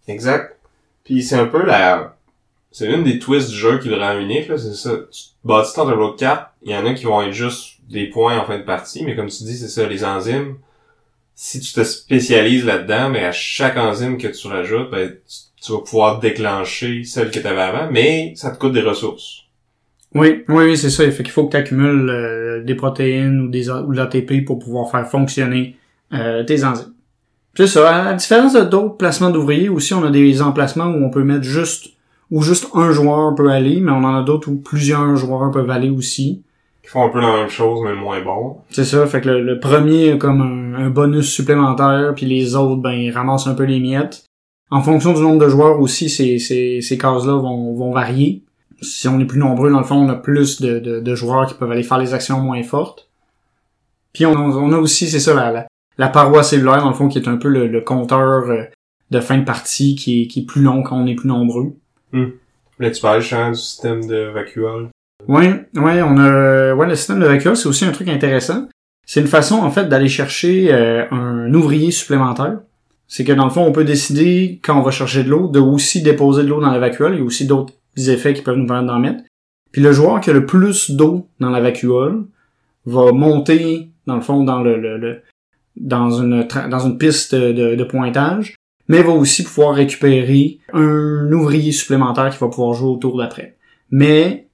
[0.08, 0.56] Exact.
[1.04, 2.16] Puis c'est un peu la...
[2.72, 4.90] C'est une des twists du jeu qui le rend unique, là, c'est ça.
[5.10, 8.08] Tu bâtis ton tableau de cartes, il y en a qui vont être juste des
[8.08, 10.56] points en fin de partie, mais comme tu dis, c'est ça, les enzymes,
[11.34, 15.72] si tu te spécialises là-dedans, mais à chaque enzyme que tu rajoutes, ben, tu, tu
[15.72, 19.44] vas pouvoir déclencher celle que tu avais avant, mais ça te coûte des ressources.
[20.14, 21.08] Oui, oui, oui, c'est ça.
[21.10, 24.58] Fait qu'il faut que tu accumules euh, des protéines ou des ou de l'ATP pour
[24.58, 25.76] pouvoir faire fonctionner
[26.14, 26.94] euh, tes enzymes.
[27.54, 27.94] C'est ça.
[27.94, 31.24] À la différence de d'autres placements d'ouvriers, aussi, on a des emplacements où on peut
[31.24, 31.90] mettre juste
[32.30, 35.70] où juste un joueur peut aller, mais on en a d'autres où plusieurs joueurs peuvent
[35.70, 36.42] aller aussi.
[36.84, 38.58] Ils font un peu la même chose, mais moins bon.
[38.70, 39.06] C'est ça.
[39.06, 42.92] Fait que le, le premier a comme un, un bonus supplémentaire, puis les autres, ben,
[42.92, 44.24] ils ramassent un peu les miettes.
[44.70, 48.42] En fonction du nombre de joueurs aussi, ces, ces, ces cases-là vont, vont varier.
[48.82, 51.46] Si on est plus nombreux, dans le fond, on a plus de, de, de joueurs
[51.46, 53.08] qui peuvent aller faire les actions moins fortes.
[54.12, 57.08] Puis on, on a aussi, c'est ça, la, la, la paroi cellulaire, dans le fond,
[57.08, 58.64] qui est un peu le, le compteur euh,
[59.10, 61.72] de fin de partie, qui est, qui est plus long quand on est plus nombreux.
[62.78, 64.88] Là, tu parles justement du système de vacuole.
[65.26, 68.68] Oui, ouais, on a, ouais, le système de vacuole, c'est aussi un truc intéressant.
[69.06, 72.60] C'est une façon, en fait, d'aller chercher euh, un ouvrier supplémentaire.
[73.08, 75.58] C'est que dans le fond, on peut décider, quand on va chercher de l'eau, de
[75.60, 77.14] aussi déposer de l'eau dans la vacuole.
[77.14, 79.22] Il y a aussi d'autres effets qui peuvent nous permettre d'en mettre.
[79.72, 82.24] Puis le joueur qui a le plus d'eau dans la vacuole
[82.84, 85.20] va monter, dans le fond, dans le, le- le-
[85.76, 88.56] dans une dans une piste de, de pointage.
[88.88, 93.56] mais va aussi pouvoir récupérer un ouvrier supplémentaire qui va pouvoir jouer au tour d'après.
[93.90, 94.48] Mais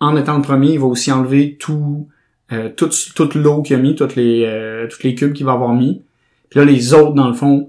[0.00, 2.08] en étant le premier, il va aussi enlever tout
[2.52, 5.52] euh, toute, toute l'eau qu'il a mis, toutes les euh, toutes les cubes qu'il va
[5.52, 6.02] avoir mis.
[6.50, 7.68] Puis là, les autres, dans le fond,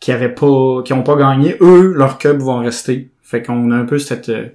[0.00, 3.10] qui avaient pas qui ont pas gagné, eux, leurs cubes vont rester.
[3.22, 4.48] Fait qu'on a un peu cette euh,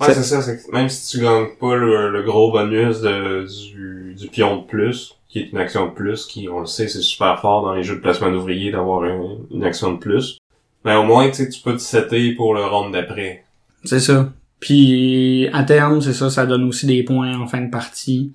[0.00, 3.46] Ouais, c'est ça, c'est que même si tu gagnes pas le, le gros bonus de,
[3.46, 6.88] du, du pion de plus, qui est une action de plus, qui, on le sait,
[6.88, 10.38] c'est super fort dans les jeux de placement d'ouvriers d'avoir une, une action de plus.
[10.84, 13.44] Mais au moins, tu sais, tu peux te setter pour le round d'après.
[13.84, 14.32] C'est ça.
[14.58, 18.32] Puis à terme, c'est ça, ça donne aussi des points en fin de partie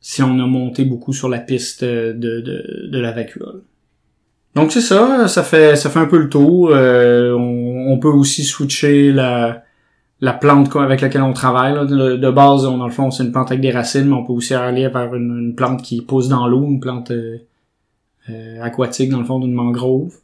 [0.00, 3.62] si on a monté beaucoup sur la piste de, de, de la vacuole.
[4.56, 6.70] Donc c'est ça, ça fait ça fait un peu le tour.
[6.72, 9.62] Euh, on, on peut aussi switcher la
[10.20, 11.74] la plante avec laquelle on travaille.
[11.74, 11.84] Là.
[11.84, 14.24] De, de base, on, dans le fond, c'est une plante avec des racines, mais on
[14.24, 17.38] peut aussi aller vers une, une plante qui pousse dans l'eau, une plante euh,
[18.30, 20.14] euh, aquatique, dans le fond, d'une mangrove.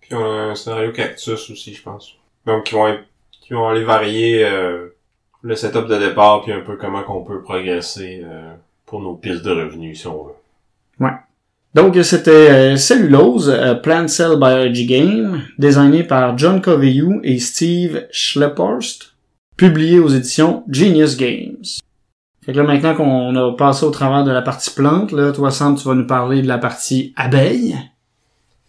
[0.00, 2.14] Puis on a un scénario cactus aussi, je pense.
[2.46, 3.04] Donc qui vont être,
[3.40, 4.88] qui vont aller varier euh,
[5.42, 8.54] le setup de départ puis un peu comment qu'on peut progresser euh,
[8.86, 10.34] pour nos pistes de revenus si on veut.
[11.74, 18.06] Donc c'était euh, Cellulose, euh, Plant Cell Biology Game, designé par John Coveyou et Steve
[18.10, 19.14] Schlepphorst,
[19.56, 21.64] publié aux éditions Genius Games.
[22.44, 25.52] Fait que là, maintenant qu'on a passé au travers de la partie plante, là, toi,
[25.52, 27.78] Sam, tu vas nous parler de la partie abeille.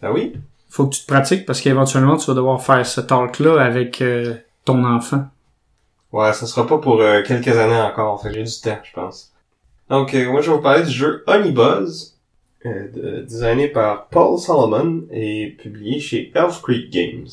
[0.03, 0.33] Ah oui?
[0.69, 4.35] Faut que tu te pratiques parce qu'éventuellement, tu vas devoir faire ce talk-là avec euh,
[4.63, 5.25] ton enfant.
[6.11, 8.93] Ouais, ça sera pas pour euh, quelques années encore, fait que j'ai du temps, je
[8.93, 9.33] pense.
[9.89, 12.12] Donc, euh, moi, je vais vous parler du jeu Honey Buzz,
[12.65, 17.27] euh, de- designé par Paul Solomon et publié chez Elf Creek Games.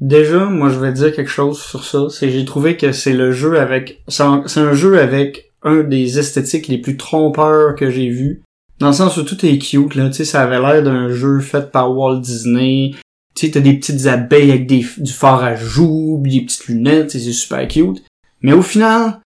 [0.00, 2.06] Déjà, moi, je vais dire quelque chose sur ça.
[2.10, 6.68] C'est j'ai trouvé que c'est le jeu avec, c'est un, jeu avec un des esthétiques
[6.68, 8.42] les plus trompeurs que j'ai vu.
[8.78, 10.08] Dans le sens où tout est cute, là.
[10.08, 12.92] Tu sais, ça avait l'air d'un jeu fait par Walt Disney.
[13.34, 17.10] Tu sais, t'as des petites abeilles avec des, du fard à joues, des petites lunettes,
[17.10, 18.02] c'est super cute.
[18.42, 19.20] Mais au final,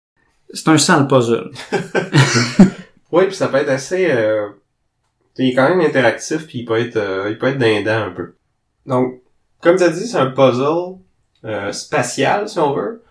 [0.54, 1.52] c'est un sale puzzle.
[3.14, 4.08] Ouais, puis ça peut être assez...
[4.10, 4.48] Euh...
[5.38, 8.12] Il est quand même interactif, puis il peut être euh, il peut être dindant un
[8.12, 8.36] peu.
[8.86, 9.22] Donc,
[9.62, 10.98] comme tu as dit, c'est un puzzle
[11.46, 13.04] euh, spatial, si on veut.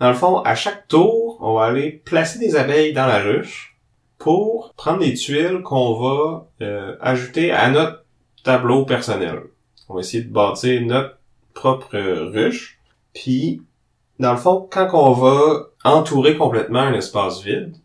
[0.00, 3.76] Dans le fond, à chaque tour, on va aller placer des abeilles dans la ruche
[4.16, 8.04] pour prendre des tuiles qu'on va euh, ajouter à notre
[8.44, 9.42] tableau personnel.
[9.88, 11.18] On va essayer de bâtir notre
[11.54, 12.78] propre euh, ruche.
[13.14, 13.62] Puis,
[14.18, 17.76] dans le fond, quand on va entourer complètement un espace vide,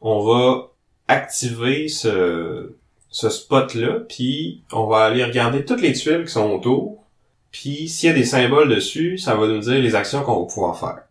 [0.00, 0.68] on va
[1.08, 2.74] activer ce,
[3.12, 7.04] ce spot-là, puis on va aller regarder toutes les tuiles qui sont autour,
[7.52, 10.46] puis s'il y a des symboles dessus, ça va nous dire les actions qu'on va
[10.46, 11.02] pouvoir faire.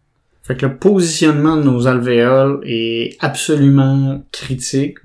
[0.44, 4.98] Fait que le positionnement de nos alvéoles est absolument critique.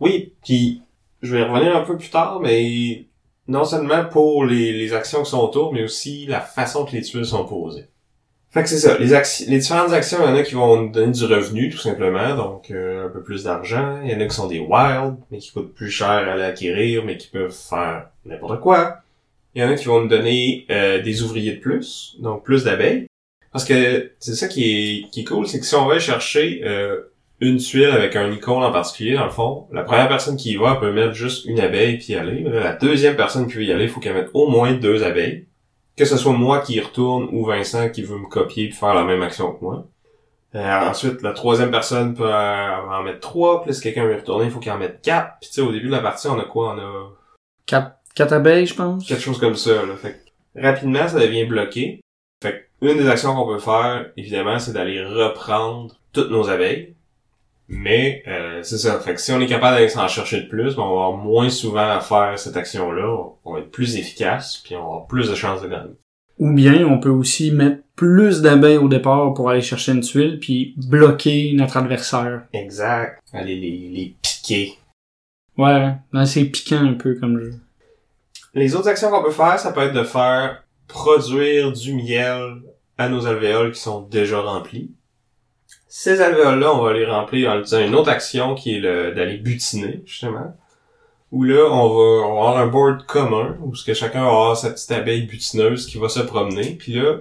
[0.00, 0.80] Oui, puis
[1.20, 3.04] je vais y revenir un peu plus tard, mais
[3.46, 7.02] non seulement pour les, les actions qui sont autour, mais aussi la façon que les
[7.02, 7.89] tuiles sont posées.
[8.52, 11.12] Fait que c'est ça, les, les différentes actions, il y en a qui vont donner
[11.12, 14.00] du revenu, tout simplement, donc euh, un peu plus d'argent.
[14.04, 17.04] Il y en a qui sont des wild, mais qui coûtent plus cher à l'acquérir,
[17.04, 18.96] mais qui peuvent faire n'importe quoi.
[19.54, 22.64] Il y en a qui vont nous donner euh, des ouvriers de plus, donc plus
[22.64, 23.06] d'abeilles.
[23.52, 26.62] Parce que c'est ça qui est, qui est cool, c'est que si on va chercher
[26.64, 27.02] euh,
[27.40, 30.56] une tuile avec un icône en particulier, dans le fond, la première personne qui y
[30.56, 32.42] va peut mettre juste une abeille puis y aller.
[32.42, 35.46] La deuxième personne qui veut y aller, il faut qu'elle mette au moins deux abeilles.
[35.96, 38.94] Que ce soit moi qui y retourne ou Vincent qui veut me copier puis faire
[38.94, 39.84] la même action que moi.
[40.54, 44.46] Euh, ensuite, la troisième personne peut euh, en mettre trois, plus quelqu'un veut y retourner,
[44.46, 45.36] il faut qu'il en mette quatre.
[45.40, 46.74] Puis tu sais, au début de la partie, on a quoi?
[46.74, 47.10] On a
[47.66, 49.06] Quatre, quatre abeilles, je pense.
[49.06, 49.86] quelque chose comme ça.
[49.86, 49.94] Là.
[49.96, 50.20] Fait
[50.54, 52.00] que, rapidement, ça devient bloqué.
[52.42, 56.96] Fait que, une des actions qu'on peut faire, évidemment, c'est d'aller reprendre toutes nos abeilles.
[57.72, 58.98] Mais euh, c'est ça.
[58.98, 61.16] Fait que si on est capable d'aller s'en chercher de plus, ben, on va avoir
[61.16, 63.28] moins souvent à faire cette action-là.
[63.44, 65.94] On va être plus efficace, puis on va avoir plus de chances de gagner.
[66.38, 70.40] Ou bien on peut aussi mettre plus d'abeilles au départ pour aller chercher une tuile
[70.40, 72.42] puis bloquer notre adversaire.
[72.52, 73.20] Exact.
[73.32, 74.74] Aller les, les piquer.
[75.56, 77.54] Ouais, là, c'est piquant un peu comme jeu.
[78.54, 82.62] Les autres actions qu'on peut faire, ça peut être de faire produire du miel
[82.98, 84.90] à nos alvéoles qui sont déjà remplis.
[85.92, 89.38] Ces alvéoles-là, on va les remplir en utilisant une autre action qui est le- d'aller
[89.38, 90.56] butiner, justement.
[91.32, 94.28] Où là, on va, on va avoir un board commun, où ce que chacun va
[94.28, 96.76] avoir sa petite abeille butineuse qui va se promener.
[96.76, 97.16] Puis là,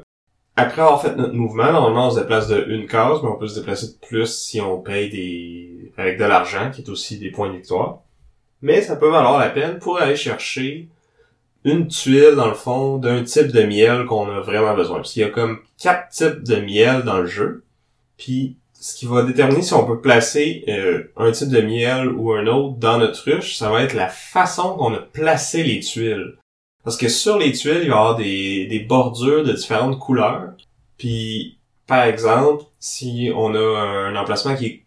[0.55, 3.47] après avoir fait notre mouvement, normalement on se déplace de une case, mais on peut
[3.47, 7.31] se déplacer de plus si on paye des avec de l'argent, qui est aussi des
[7.31, 8.01] points de victoire.
[8.61, 10.89] Mais ça peut valoir la peine pour aller chercher
[11.63, 14.97] une tuile, dans le fond, d'un type de miel qu'on a vraiment besoin.
[14.97, 17.63] Parce qu'il y a comme quatre types de miel dans le jeu.
[18.17, 22.31] Puis, ce qui va déterminer si on peut placer euh, un type de miel ou
[22.31, 26.37] un autre dans notre ruche, ça va être la façon qu'on a placé les tuiles.
[26.83, 30.53] Parce que sur les tuiles, il va y avoir des, des bordures de différentes couleurs.
[30.97, 34.85] Puis, par exemple, si on a un emplacement qui est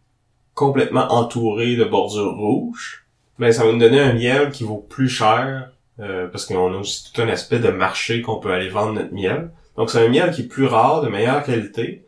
[0.55, 3.07] complètement entouré de bordures rouges,
[3.39, 6.79] ben ça va nous donner un miel qui vaut plus cher euh, parce qu'on a
[6.79, 9.51] aussi tout un aspect de marché qu'on peut aller vendre notre miel.
[9.77, 12.05] Donc c'est un miel qui est plus rare, de meilleure qualité,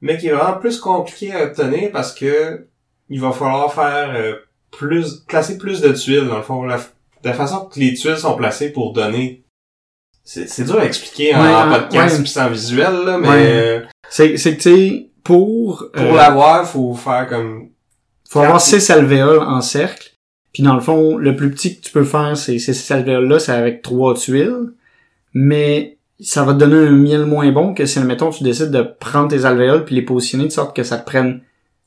[0.00, 2.66] mais qui est vraiment plus compliqué à obtenir parce que
[3.08, 4.34] il va falloir faire euh,
[4.70, 6.62] plus, placer plus de tuiles dans le fond.
[6.64, 6.78] La,
[7.24, 9.44] la façon que les tuiles sont placées pour donner,
[10.24, 12.22] c'est c'est dur à expliquer en, Ouais, en podcast ouais.
[12.22, 13.52] puis sans visuel là, mais Ouais.
[13.52, 13.80] euh,
[14.10, 17.70] C'est, c'est que, tu sais, pour, pour euh, l'avoir, faut faire comme
[18.28, 20.12] faut avoir six alvéoles en cercle.
[20.52, 23.38] Puis dans le fond, le plus petit que tu peux faire, c'est ces six alvéoles-là,
[23.38, 24.72] c'est avec trois tuiles.
[25.34, 28.82] Mais ça va te donner un miel moins bon que si, admettons, tu décides de
[28.82, 31.42] prendre tes alvéoles puis les positionner de sorte que ça te prenne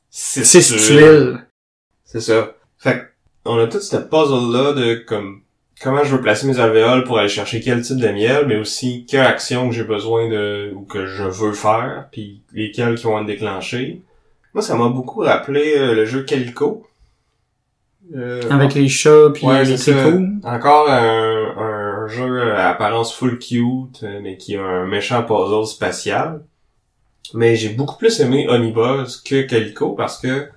[0.10, 1.40] six, six tuiles.
[2.06, 2.52] C'est ça.
[2.78, 3.04] Fait
[3.46, 5.42] on a tout ce puzzle-là de comme
[5.82, 9.06] comment je veux placer mes alvéoles pour aller chercher quel type de miel, mais aussi
[9.10, 13.20] quelle action que j'ai besoin de ou que je veux faire, puis lesquelles qui vont
[13.20, 14.02] être déclenchées.
[14.54, 16.86] Moi, ça m'a beaucoup rappelé euh, le jeu Calico.
[18.16, 20.04] Euh, Avec les chats puis Ouais, les c'est ça.
[20.04, 20.24] tricot.
[20.44, 21.41] Encore un, un
[22.12, 26.46] jeu à apparence full cute, euh, mais qui a un méchant puzzle spatial.
[27.34, 30.50] Mais j'ai beaucoup plus aimé Onibuzz que Calico parce que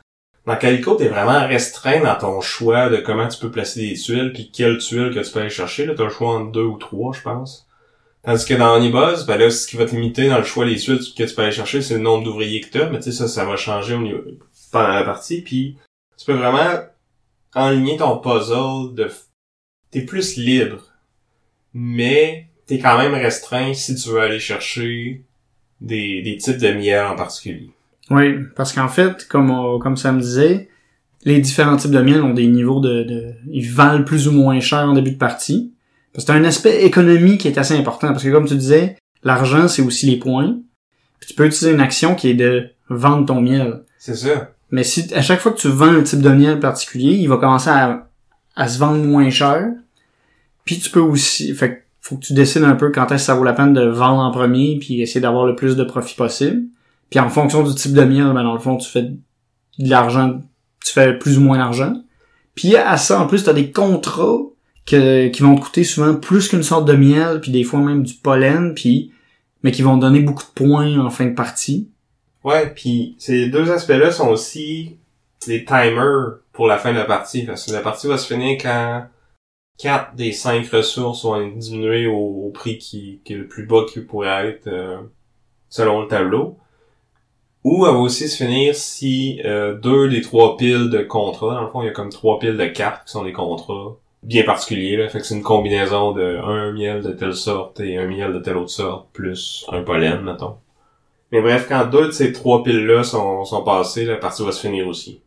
[0.47, 4.33] dans Calico, t'es vraiment restreint dans ton choix de comment tu peux placer des tuiles
[4.35, 5.87] puis quelles tuiles que tu peux aller chercher.
[5.95, 7.67] T'as le choix entre deux ou trois, je pense.
[8.25, 10.77] Tandis que dans Onibuzz, ben là, ce qui va te limiter dans le choix des
[10.77, 12.88] tuiles que tu peux aller chercher, c'est le nombre d'ouvriers que t'as.
[12.88, 14.23] Mais tu sais, ça, ça va changer au niveau,
[14.73, 15.43] pendant la partie.
[15.43, 15.77] Puis
[16.19, 16.81] tu peux vraiment
[17.55, 19.11] enligner ton puzzle de...
[19.90, 20.83] T'es plus libre.
[21.74, 25.22] Mais t'es quand même restreint si tu veux aller chercher
[25.80, 27.70] des, des types de miel en particulier.
[28.10, 30.68] Oui, parce qu'en fait, comme, on- comme ça me disait,
[31.24, 33.32] les différents types de miel ont des niveaux de, de...
[33.50, 35.72] Ils valent plus ou moins cher en début de partie.
[36.12, 38.08] Parce que c'est un aspect économie qui est assez important.
[38.08, 40.58] Parce que comme tu disais, l'argent, c'est aussi les points.
[41.18, 43.82] Puis tu peux utiliser une action qui est de vendre ton miel.
[43.98, 44.50] C'est ça.
[44.70, 47.38] Mais si à chaque fois que tu vends un type de miel particulier, il va
[47.38, 48.08] commencer à,
[48.54, 49.66] à se vendre moins cher.
[50.64, 51.55] Puis tu peux aussi...
[51.55, 53.87] Fait faut que tu décides un peu quand est-ce que ça vaut la peine de
[53.87, 56.64] vendre en premier puis essayer d'avoir le plus de profit possible.
[57.09, 59.18] Puis en fonction du type de miel, ben dans le fond, tu fais de
[59.79, 60.42] l'argent,
[60.85, 61.94] tu fais plus ou moins d'argent.
[62.55, 64.38] Puis à ça, en plus, tu des contrats
[64.85, 68.03] que, qui vont te coûter souvent plus qu'une sorte de miel, puis des fois même
[68.03, 69.11] du pollen, puis
[69.62, 71.88] mais qui vont donner beaucoup de points en fin de partie.
[72.44, 74.98] Ouais, puis ces deux aspects-là sont aussi
[75.46, 77.44] des timers pour la fin de la partie.
[77.44, 79.07] Parce que la partie va se finir quand
[79.78, 84.00] quatre des cinq ressources vont être diminuées au, prix qui, est le plus bas qui
[84.00, 84.98] pourrait être euh,
[85.68, 86.56] selon le tableau.
[87.64, 91.62] Ou elle va aussi se finir si euh, deux des trois piles de contrats, dans
[91.62, 94.44] le fond, il y a comme trois piles de cartes qui sont des contrats bien
[94.44, 94.96] particuliers.
[94.96, 95.08] Là.
[95.08, 98.38] Fait que c'est une combinaison de un miel de telle sorte et un miel de
[98.38, 100.56] telle autre sorte, plus un pollen, mettons.
[101.32, 104.60] Mais bref, quand deux de ces trois piles-là sont, sont passées, la partie va se
[104.60, 105.20] finir aussi.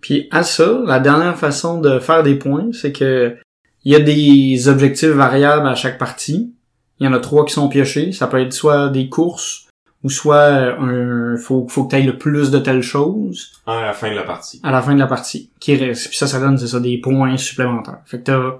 [0.00, 3.36] Puis à ça, la dernière façon de faire des points, c'est que
[3.84, 6.52] il y a des objectifs variables à chaque partie.
[7.00, 8.12] Il y en a trois qui sont piochés.
[8.12, 9.66] Ça peut être soit des courses
[10.02, 13.92] ou soit un faut faut que tu ailles le plus de telle chose À la
[13.92, 14.60] fin de la partie.
[14.62, 16.08] à la fin de la partie qui reste.
[16.08, 18.00] Puis ça, ça donne c'est ça des points supplémentaires.
[18.06, 18.54] Fait que t'as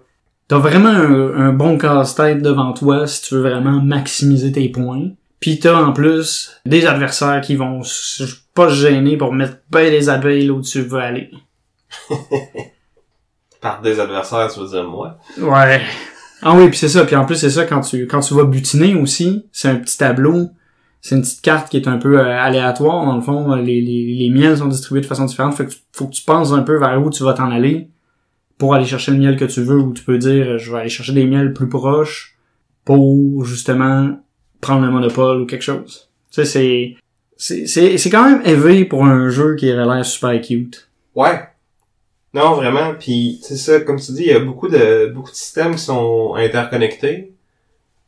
[0.49, 5.11] t'as vraiment un, un bon casse-tête devant toi si tu veux vraiment maximiser tes points.
[5.41, 7.83] Puis t'as en plus des adversaires qui vont
[8.55, 11.31] pas se gêner pour mettre ben les abeilles là où tu veux aller.
[13.65, 15.17] Par des adversaires, tu veux dire moi.
[15.39, 15.81] Ouais.
[16.43, 17.05] Ah oui, puis c'est ça.
[17.07, 19.97] Puis en plus, c'est ça, quand tu quand tu vas butiner aussi, c'est un petit
[19.97, 20.51] tableau.
[21.01, 23.07] C'est une petite carte qui est un peu euh, aléatoire.
[23.07, 25.55] Dans le fond, les, les, les miels sont distribués de façon différente.
[25.55, 27.89] Fait que tu- faut que tu penses un peu vers où tu vas t'en aller
[28.59, 29.79] pour aller chercher le miel que tu veux.
[29.79, 32.37] Ou tu peux dire, euh, je vais aller chercher des miels plus proches
[32.85, 34.19] pour, justement,
[34.61, 36.11] prendre le monopole ou quelque chose.
[36.31, 36.97] Tu sais, c'est...
[37.37, 40.89] C'est, c'est, c'est quand même élevé pour un jeu qui avait l'air super cute.
[41.17, 41.41] Ouais.
[42.35, 42.95] Non, vraiment.
[42.99, 45.83] Puis c'est ça, comme tu dis, il y a beaucoup de beaucoup de systèmes qui
[45.83, 47.33] sont interconnectés.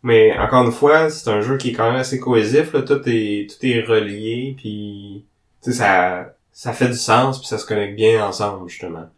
[0.03, 2.72] Mais encore une fois, c'est un jeu qui est quand même assez cohésif.
[2.72, 2.83] Là.
[2.83, 4.55] Tout est tout est relié.
[4.59, 5.24] Puis
[5.62, 7.39] tu sais, ça ça fait du sens.
[7.39, 9.09] Puis ça se connecte bien ensemble justement.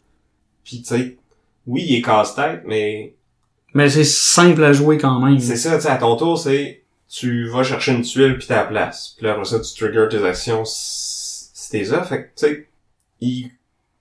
[0.65, 1.17] Puis tu sais,
[1.67, 3.15] oui, il est casse-tête, mais
[3.75, 5.39] Mais c'est simple à jouer quand même.
[5.41, 5.77] c'est ça.
[5.77, 9.15] Tu sais, à ton tour, c'est tu vas chercher une tuile puis la place.
[9.17, 12.03] Puis là après ça, tu triggers tes actions si t'es ça.
[12.05, 12.69] Fait que tu sais,
[13.21, 13.51] il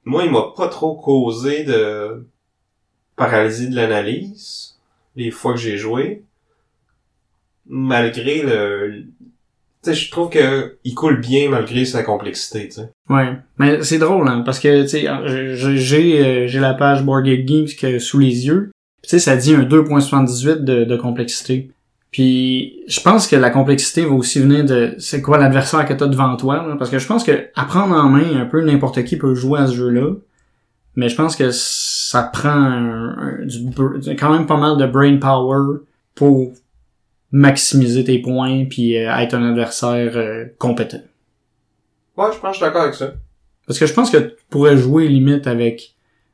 [0.07, 2.25] moi, il m'a pas trop causé de
[3.17, 4.77] paralysie de l'analyse
[5.17, 6.23] les fois que j'ai joué.
[7.67, 9.03] Malgré le...
[9.83, 12.89] Tu sais, je trouve que il coule bien malgré sa complexité, tu sais.
[13.09, 15.07] Ouais, mais c'est drôle hein, parce que tu sais
[15.55, 18.71] j'ai j'ai euh, j'ai la page Board Geeks sous les yeux,
[19.03, 21.71] Tu sais, ça dit un 2.78 de, de complexité.
[22.17, 26.07] Puis je pense que la complexité va aussi venir de c'est quoi l'adversaire que t'as
[26.07, 26.65] devant toi.
[26.67, 26.75] là.
[26.75, 29.67] parce que je pense que apprendre en main, un peu n'importe qui peut jouer à
[29.67, 30.13] ce jeu-là.
[30.95, 33.69] Mais je pense que ça prend un- un- du,
[34.15, 35.77] quand même pas mal de brain power
[36.15, 36.53] pour
[37.31, 41.01] maximiser tes points puis euh, être un adversaire euh, compétent.
[42.17, 43.13] Ouais, je pense que je suis d'accord avec ça.
[43.67, 45.93] Parce que je pense que tu pourrais jouer limite avec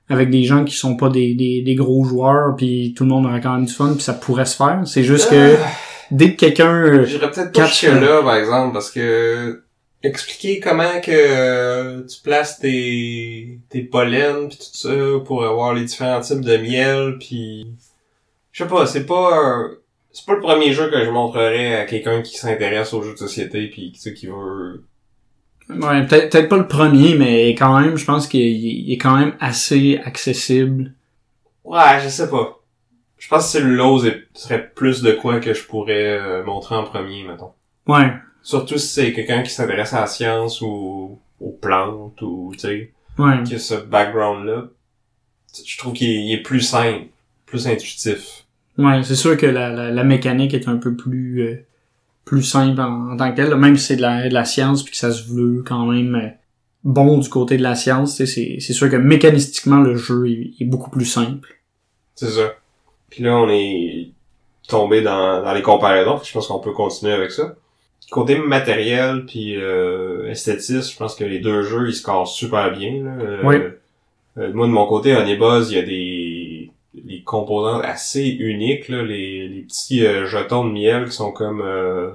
[0.10, 3.26] avec des gens qui sont pas des, des, des gros joueurs puis tout le monde
[3.26, 4.82] aurait quand même du fun puis ça pourrait se faire.
[4.86, 5.68] C'est juste que Ah,
[6.12, 9.64] dès que quelqu'un euh, J'irais peut-être pas jusque là, par exemple, parce que
[10.04, 14.94] expliquer comment que euh, tu places tes, tes pollens pis tout ça
[15.26, 17.68] pour avoir les différents types de miel puis
[18.52, 19.72] je sais pas, c'est pas un-
[20.12, 23.18] c'est pas le premier jeu que je montrerais à quelqu'un qui s'intéresse aux jeux de
[23.18, 24.84] société puis tu sais, qui veut
[25.70, 29.18] Ouais, peut-être peut-être pas le premier, mais quand même, je pense qu'il il est quand
[29.18, 30.94] même assez accessible.
[31.64, 32.60] Ouais, je sais pas.
[33.18, 33.58] Je pense que
[34.08, 37.52] est- serait plus de quoi que je pourrais euh, montrer en premier, mettons.
[37.88, 38.12] Ouais,
[38.42, 42.92] Surtout si c'est quelqu'un qui s'intéresse à la science ou aux plantes ou, tu sais,
[43.18, 43.42] ouais.
[43.46, 44.66] qui a ce background-là.
[45.66, 47.06] Je trouve qu'il est, il est plus simple,
[47.46, 48.44] plus intuitif.
[48.78, 51.66] Ouais, c'est sûr que la, la, la mécanique est un peu plus euh,
[52.26, 54.84] plus simple en, en tant que là, même si c'est de la, de la science
[54.84, 56.30] puis que ça se veut quand même euh,
[56.84, 60.28] bon du côté de la science, tu sais, c'est c'est sûr que mécanistiquement le jeu
[60.30, 61.50] est, est beaucoup plus simple.
[62.16, 62.54] C'est ça.
[63.10, 64.10] Puis là, on est
[64.68, 66.20] tombé dans, dans les comparaisons.
[66.24, 67.56] Je pense qu'on peut continuer avec ça.
[68.12, 73.04] Côté matériel puis euh, esthétisme, je pense que les deux jeux, ils scorent super bien.
[73.04, 73.12] Là.
[73.20, 73.56] Euh, Oui.
[74.38, 76.23] euh, moi, de mon côté, Honeybuzz, il y a des,
[77.04, 78.90] des composantes assez uniques.
[78.90, 79.04] Là.
[79.04, 82.12] Les, les petits euh, jetons de miel qui sont comme euh,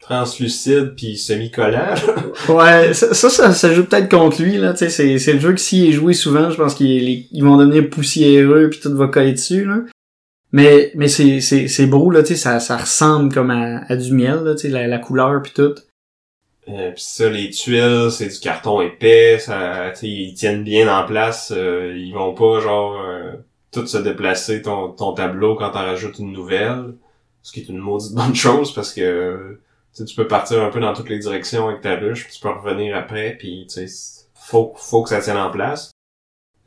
[0.00, 1.94] translucides puis semi-collants.
[2.48, 5.38] Ouais, ça, ça, ça, ça joue peut-être contre lui, là, tu sais, c'est, c'est le
[5.38, 8.94] jeu que s'il est joué souvent, je pense qu'ils ils vont devenir poussiéreux puis tout
[8.96, 9.80] va coller dessus, là.
[10.50, 13.96] Mais, mais c'est, c'est, c'est beau, là, tu sais, ça, ça ressemble comme à, à
[13.96, 15.74] du miel, là, tu sais, la, la couleur puis tout.
[16.68, 20.88] Euh, pis ça, les tuiles, c'est du carton épais, ça, tu sais, ils tiennent bien
[20.88, 23.32] en place, euh, ils vont pas genre euh,
[23.72, 26.94] tout se déplacer ton, ton tableau quand t'en rajoutes une nouvelle,
[27.42, 29.58] ce qui est une maudite bonne chose parce que
[29.94, 32.50] tu peux partir un peu dans toutes les directions avec ta ruche, puis tu peux
[32.50, 35.90] revenir après, puis tu sais, faut faut que ça tienne en place.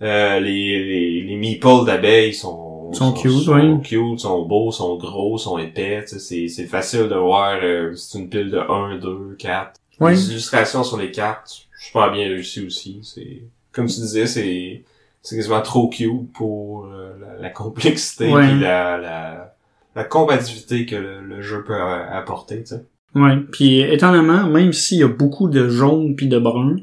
[0.02, 3.82] Euh, les les, les meeples d'abeilles sont Sont cute, sont oui.
[3.82, 8.30] cute, sont beaux, sont gros, sont épais, c'est c'est facile de voir euh, c'est une
[8.30, 9.74] pile de 1, 2, 4.
[10.00, 10.12] Oui.
[10.12, 13.00] Les illustrations sur les cartes, super bien réussi aussi.
[13.04, 14.84] C'est comme tu disais, c'est
[15.26, 18.52] c'est quasiment trop cute pour euh, la, la complexité Ouais.
[18.52, 19.52] et la, la
[19.96, 22.86] la combativité que le, le jeu peut a- apporter, tu sais.
[23.16, 26.76] Ouais, puis étonnamment, même s'il y a beaucoup de jaune puis de brun,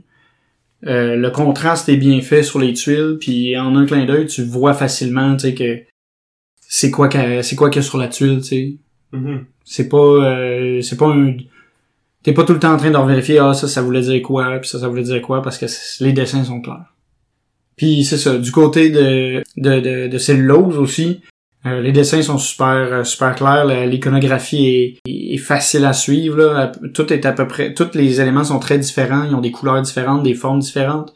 [0.86, 4.42] euh, le contraste est bien fait sur les tuiles, puis en un clin d'œil, tu
[4.42, 5.80] vois facilement, tu sais, que
[6.60, 8.76] c'est quoi qu'il c'est quoi qu'il y a sur la tuile, tu sais.
[9.64, 11.36] C'est pas euh, c'est pas un
[12.22, 14.58] t'es pas tout le temps en train de vérifier ah ça ça voulait dire quoi
[14.58, 15.66] puis ça ça voulait dire quoi parce que
[16.02, 16.91] les dessins sont clairs.
[17.82, 21.20] Puis c'est ça du côté de de de, de cellulose aussi
[21.66, 26.36] euh, les dessins sont super euh, super clairs la- l'iconographie est, est facile à suivre
[26.38, 26.70] là.
[26.94, 29.82] tout est à peu près tous les éléments sont très différents ils ont des couleurs
[29.82, 31.12] différentes des formes différentes.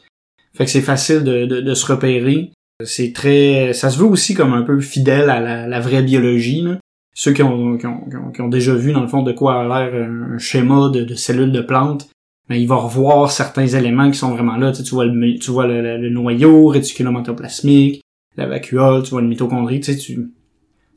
[0.57, 2.51] Fait que c'est facile de, de, de se repérer.
[2.83, 6.61] C'est très ça se veut aussi comme un peu fidèle à la, la vraie biologie
[6.63, 6.77] là.
[7.15, 8.01] Ceux qui ont, qui, ont,
[8.33, 11.51] qui ont- déjà vu dans le fond de quoi a l'air un, schéma de cellules
[11.53, 12.09] de plantes,
[12.49, 14.71] mais il va revoir certains éléments qui sont vraiment là.
[14.71, 18.01] Tu, sais, tu vois le tu vois le, le- le noyau réticulum endoplasmique,
[18.35, 20.29] la vacuole, tu vois le mitochondrie, tu sais, tu,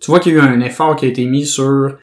[0.01, 1.97] tu vois qu'il y a eu un effort qui a été mis sur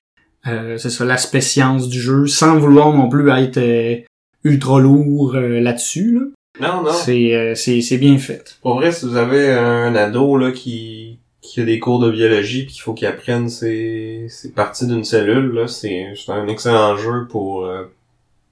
[0.47, 3.97] euh, c'est ça l'aspect science du jeu, sans vouloir non plus être euh,
[4.43, 6.13] ultra lourd euh, là-dessus.
[6.19, 6.25] Là.
[6.59, 6.91] Non, non.
[6.91, 8.57] C'est, euh, c'est, c'est bien fait.
[8.61, 12.63] Pour vrai, si vous avez un ado là qui qui a des cours de biologie
[12.65, 16.97] puis qu'il faut qu'il apprenne ces ces parties d'une cellule là, c'est c'est un excellent
[16.97, 17.83] jeu pour euh,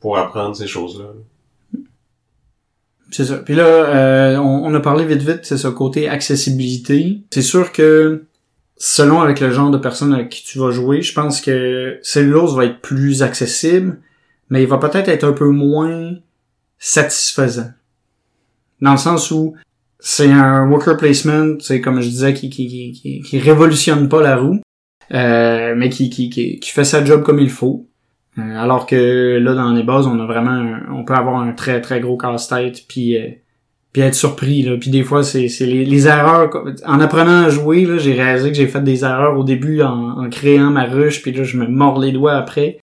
[0.06, 1.06] pour apprendre ces choses-là.
[3.10, 3.38] C'est ça.
[3.38, 7.22] Puis là, euh, on, on a parlé vite vite, c'est ça, côté accessibilité.
[7.32, 8.26] C'est sûr que
[8.78, 12.56] selon avec le genre de personne avec qui tu vas jouer, je pense que Cellulose
[12.56, 14.00] va être plus accessible,
[14.52, 16.14] mais il va peut-être être un peu moins
[16.78, 17.72] satisfaisant.
[18.82, 19.56] Dans le sens où
[20.00, 24.38] c'est un worker placement, c'est comme je disais, qui, qui, qui, qui, révolutionne pas la
[24.38, 24.62] roue,
[25.16, 27.88] euh, mais qui, qui, qui, qui fait sa job comme il faut.
[28.38, 31.54] Euh, alors que là, dans les bases, on a vraiment, un- on peut avoir un
[31.54, 33.30] très très gros casse-tête, puis euh,
[33.94, 34.76] puis être surpris là.
[34.78, 36.50] Puis des fois, c'est c'est les, les erreurs.
[36.86, 40.20] En apprenant à jouer, là, j'ai réalisé que j'ai fait des erreurs au début en,
[40.26, 42.80] en créant ma ruche, puis là, je me mords les doigts après.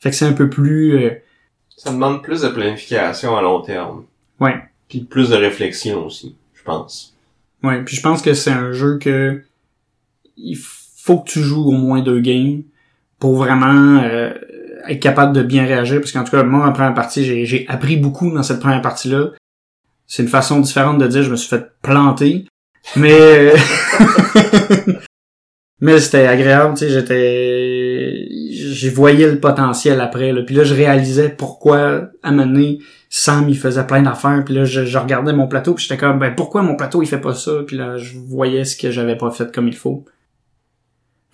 [0.00, 1.10] Fait que c'est un peu plus, euh,
[1.76, 4.04] Ça demande plus de planification à long terme.
[4.40, 4.54] ouais,
[4.88, 7.14] Puis plus de réflexion aussi, je pense.
[7.62, 7.82] ouais.
[7.84, 9.42] Puis je pense que c'est un jeu que
[10.38, 12.62] il faut que tu joues au moins deux games
[13.18, 14.32] pour vraiment euh,
[14.88, 16.00] être capable de bien réagir.
[16.00, 18.82] Parce qu'en tout cas, moi, en première partie, j'ai, j'ai appris beaucoup dans cette première
[18.82, 19.30] partie-là.
[20.06, 22.46] C'est une façon différente de dire je me suis fait planter.
[22.96, 23.52] Mais
[25.80, 30.42] mais c'était agréable, tu sais, j'étais j'ai voyé le potentiel après là.
[30.42, 32.78] Puis là je réalisais pourquoi à donné,
[33.08, 36.18] Sam il faisait plein d'affaires, puis là je, je regardais mon plateau, puis j'étais comme
[36.18, 37.52] ben pourquoi mon plateau il fait pas ça?
[37.66, 40.04] Puis là je voyais ce que j'avais pas fait comme il faut.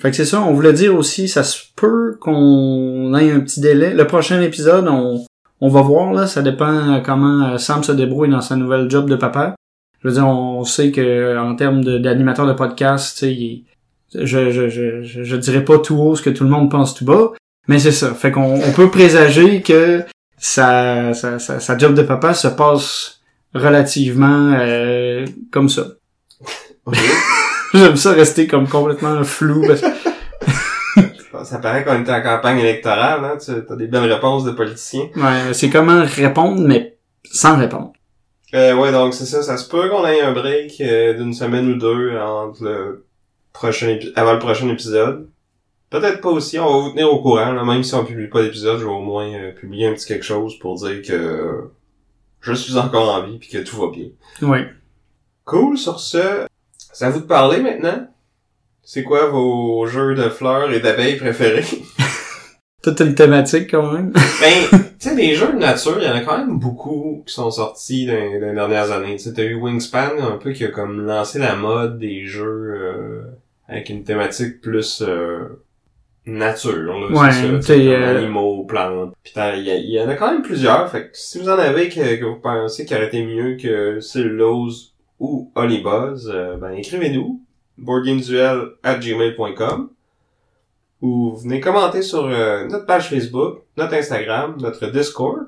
[0.01, 3.61] Fait que c'est ça, on voulait dire aussi ça se peut qu'on ait un petit
[3.61, 3.93] délai.
[3.93, 5.25] Le prochain épisode, on
[5.61, 9.17] on va voir là, ça dépend comment Sam se débrouille dans sa nouvelle job de
[9.17, 9.55] papa.
[10.03, 13.65] Je veux dire, on sait que en termes d'animateur de, podcast, tu sais,
[14.15, 17.05] je, je, je, je dirais pas tout haut ce que tout le monde pense tout
[17.05, 17.33] bas,
[17.69, 18.15] mais c'est ça.
[18.15, 20.03] Fait qu'on on peut présager que
[20.39, 23.21] sa, sa, sa, sa job de papa se passe
[23.55, 25.89] relativement euh, comme ça.
[27.75, 29.65] J'aime ça rester comme complètement flou.
[29.67, 29.81] Parce...
[29.81, 29.87] que-
[31.45, 33.39] Ça paraît qu'on était en campagne électorale, hein.
[33.43, 35.09] Tu as des belles réponses de politiciens.
[35.17, 37.93] Ouais, c'est comment répondre, mais sans répondre.
[38.53, 39.43] Euh, ouais, donc c'est ça.
[39.43, 43.07] Ça se peut qu'on ait un break euh, d'une semaine ou deux entre le
[43.53, 45.29] prochain avant le prochain épisode.
[45.89, 46.59] Peut-être pas aussi.
[46.59, 47.53] On va vous tenir au courant.
[47.53, 47.65] Là.
[47.65, 50.25] Même si on publie pas d'épisode, je vais au moins euh, publier un petit quelque
[50.25, 51.71] chose pour dire que
[52.41, 54.09] je suis encore en vie puis que tout va bien.
[54.43, 54.69] Ouais.
[55.45, 55.79] Cool.
[55.79, 56.47] Sur ce,
[56.93, 58.07] c'est à vous de parler maintenant?
[58.83, 61.65] C'est quoi vos jeux de fleurs et d'abeilles préférés?
[62.83, 64.11] Toute une thématique quand même.
[64.11, 67.35] Ben, tu sais, des jeux de nature, il y en a quand même beaucoup qui
[67.35, 69.17] sont sortis dans, dans les dernières années.
[69.17, 72.75] Tu sais, t'as eu Wingspan, un peu, qui a comme lancé la mode des jeux
[72.75, 73.23] euh,
[73.69, 75.63] avec une thématique plus euh,
[76.25, 76.73] nature.
[76.73, 79.15] Là, Ouais, ça, euh, animaux, plantes.
[79.23, 80.91] Puis y, il y en a quand même plusieurs.
[80.91, 84.01] Fait que si vous en avez que, que vous pensez qu'il aurait été mieux que
[84.01, 87.41] Cellulose ou Holybuzz, euh, ben écrivez-nous
[87.79, 89.91] boardgameduel at gmail.com
[91.03, 95.47] ou venez commenter sur euh, notre page Facebook, notre Instagram, notre Discord.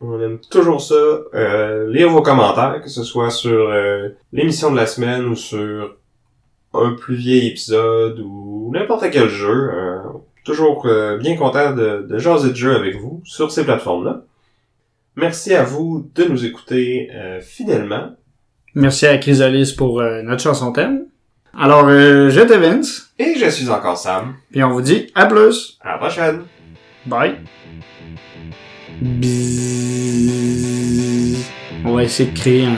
[0.00, 4.76] On aime toujours ça, euh, lire vos commentaires, que ce soit sur euh, l'émission de
[4.76, 5.96] la semaine ou sur
[6.74, 9.70] un plus vieil épisode ou n'importe quel jeu.
[9.72, 9.98] Euh,
[10.44, 10.88] toujours
[11.20, 14.22] bien content de, de jaser de jeu avec vous sur ces plateformes-là.
[15.14, 17.08] Merci à vous de nous écouter
[17.42, 18.16] fidèlement.
[18.74, 21.02] Merci à Chrysalis pour euh, notre chanson thème.
[21.58, 24.34] Alors, euh, j'étais Vince, Et je suis encore Sam.
[24.50, 25.76] puis on vous dit à plus.
[25.82, 26.42] À la prochaine!
[27.04, 27.34] Bye.
[29.02, 31.36] Bzzz.
[31.84, 32.76] On va essayer de créer un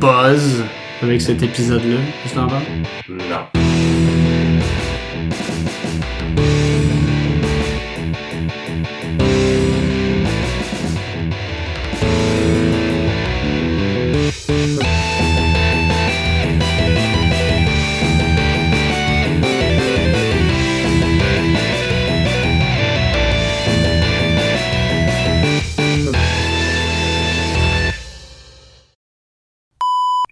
[0.00, 0.62] buzz
[1.02, 1.96] avec cet épisode-là.
[2.34, 2.52] Penses?
[3.08, 3.67] Non.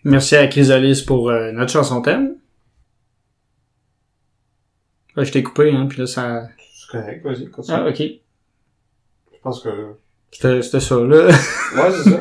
[0.09, 2.35] Merci à Chrysalis pour euh, notre chanson thème.
[5.17, 6.43] Là, je t'ai coupé, hein, puis là, ça...
[6.75, 7.77] C'est correct, vas-y, continue.
[7.77, 7.97] Ah, ok.
[7.99, 9.69] Je pense que...
[10.31, 11.27] C'était c'était ça, là.
[11.77, 12.21] Ouais, c'est ça.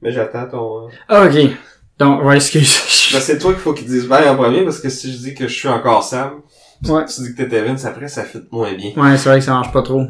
[0.00, 0.86] Mais j'attends ton...
[0.86, 1.50] euh, ah, ok.
[1.98, 3.10] Donc, ouais, excuse.
[3.12, 5.34] Ben, c'est toi qu'il faut qu'il dise bye en premier, parce que si je dis
[5.34, 6.40] que je suis encore Sam,
[6.88, 7.04] Ouais.
[7.04, 8.90] tu dis que t'étais Vince après, ça fit moins bien.
[8.96, 10.02] Ouais, c'est vrai que ça marche pas trop.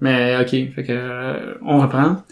[0.00, 2.22] Mais ok, fait que euh, on reprend.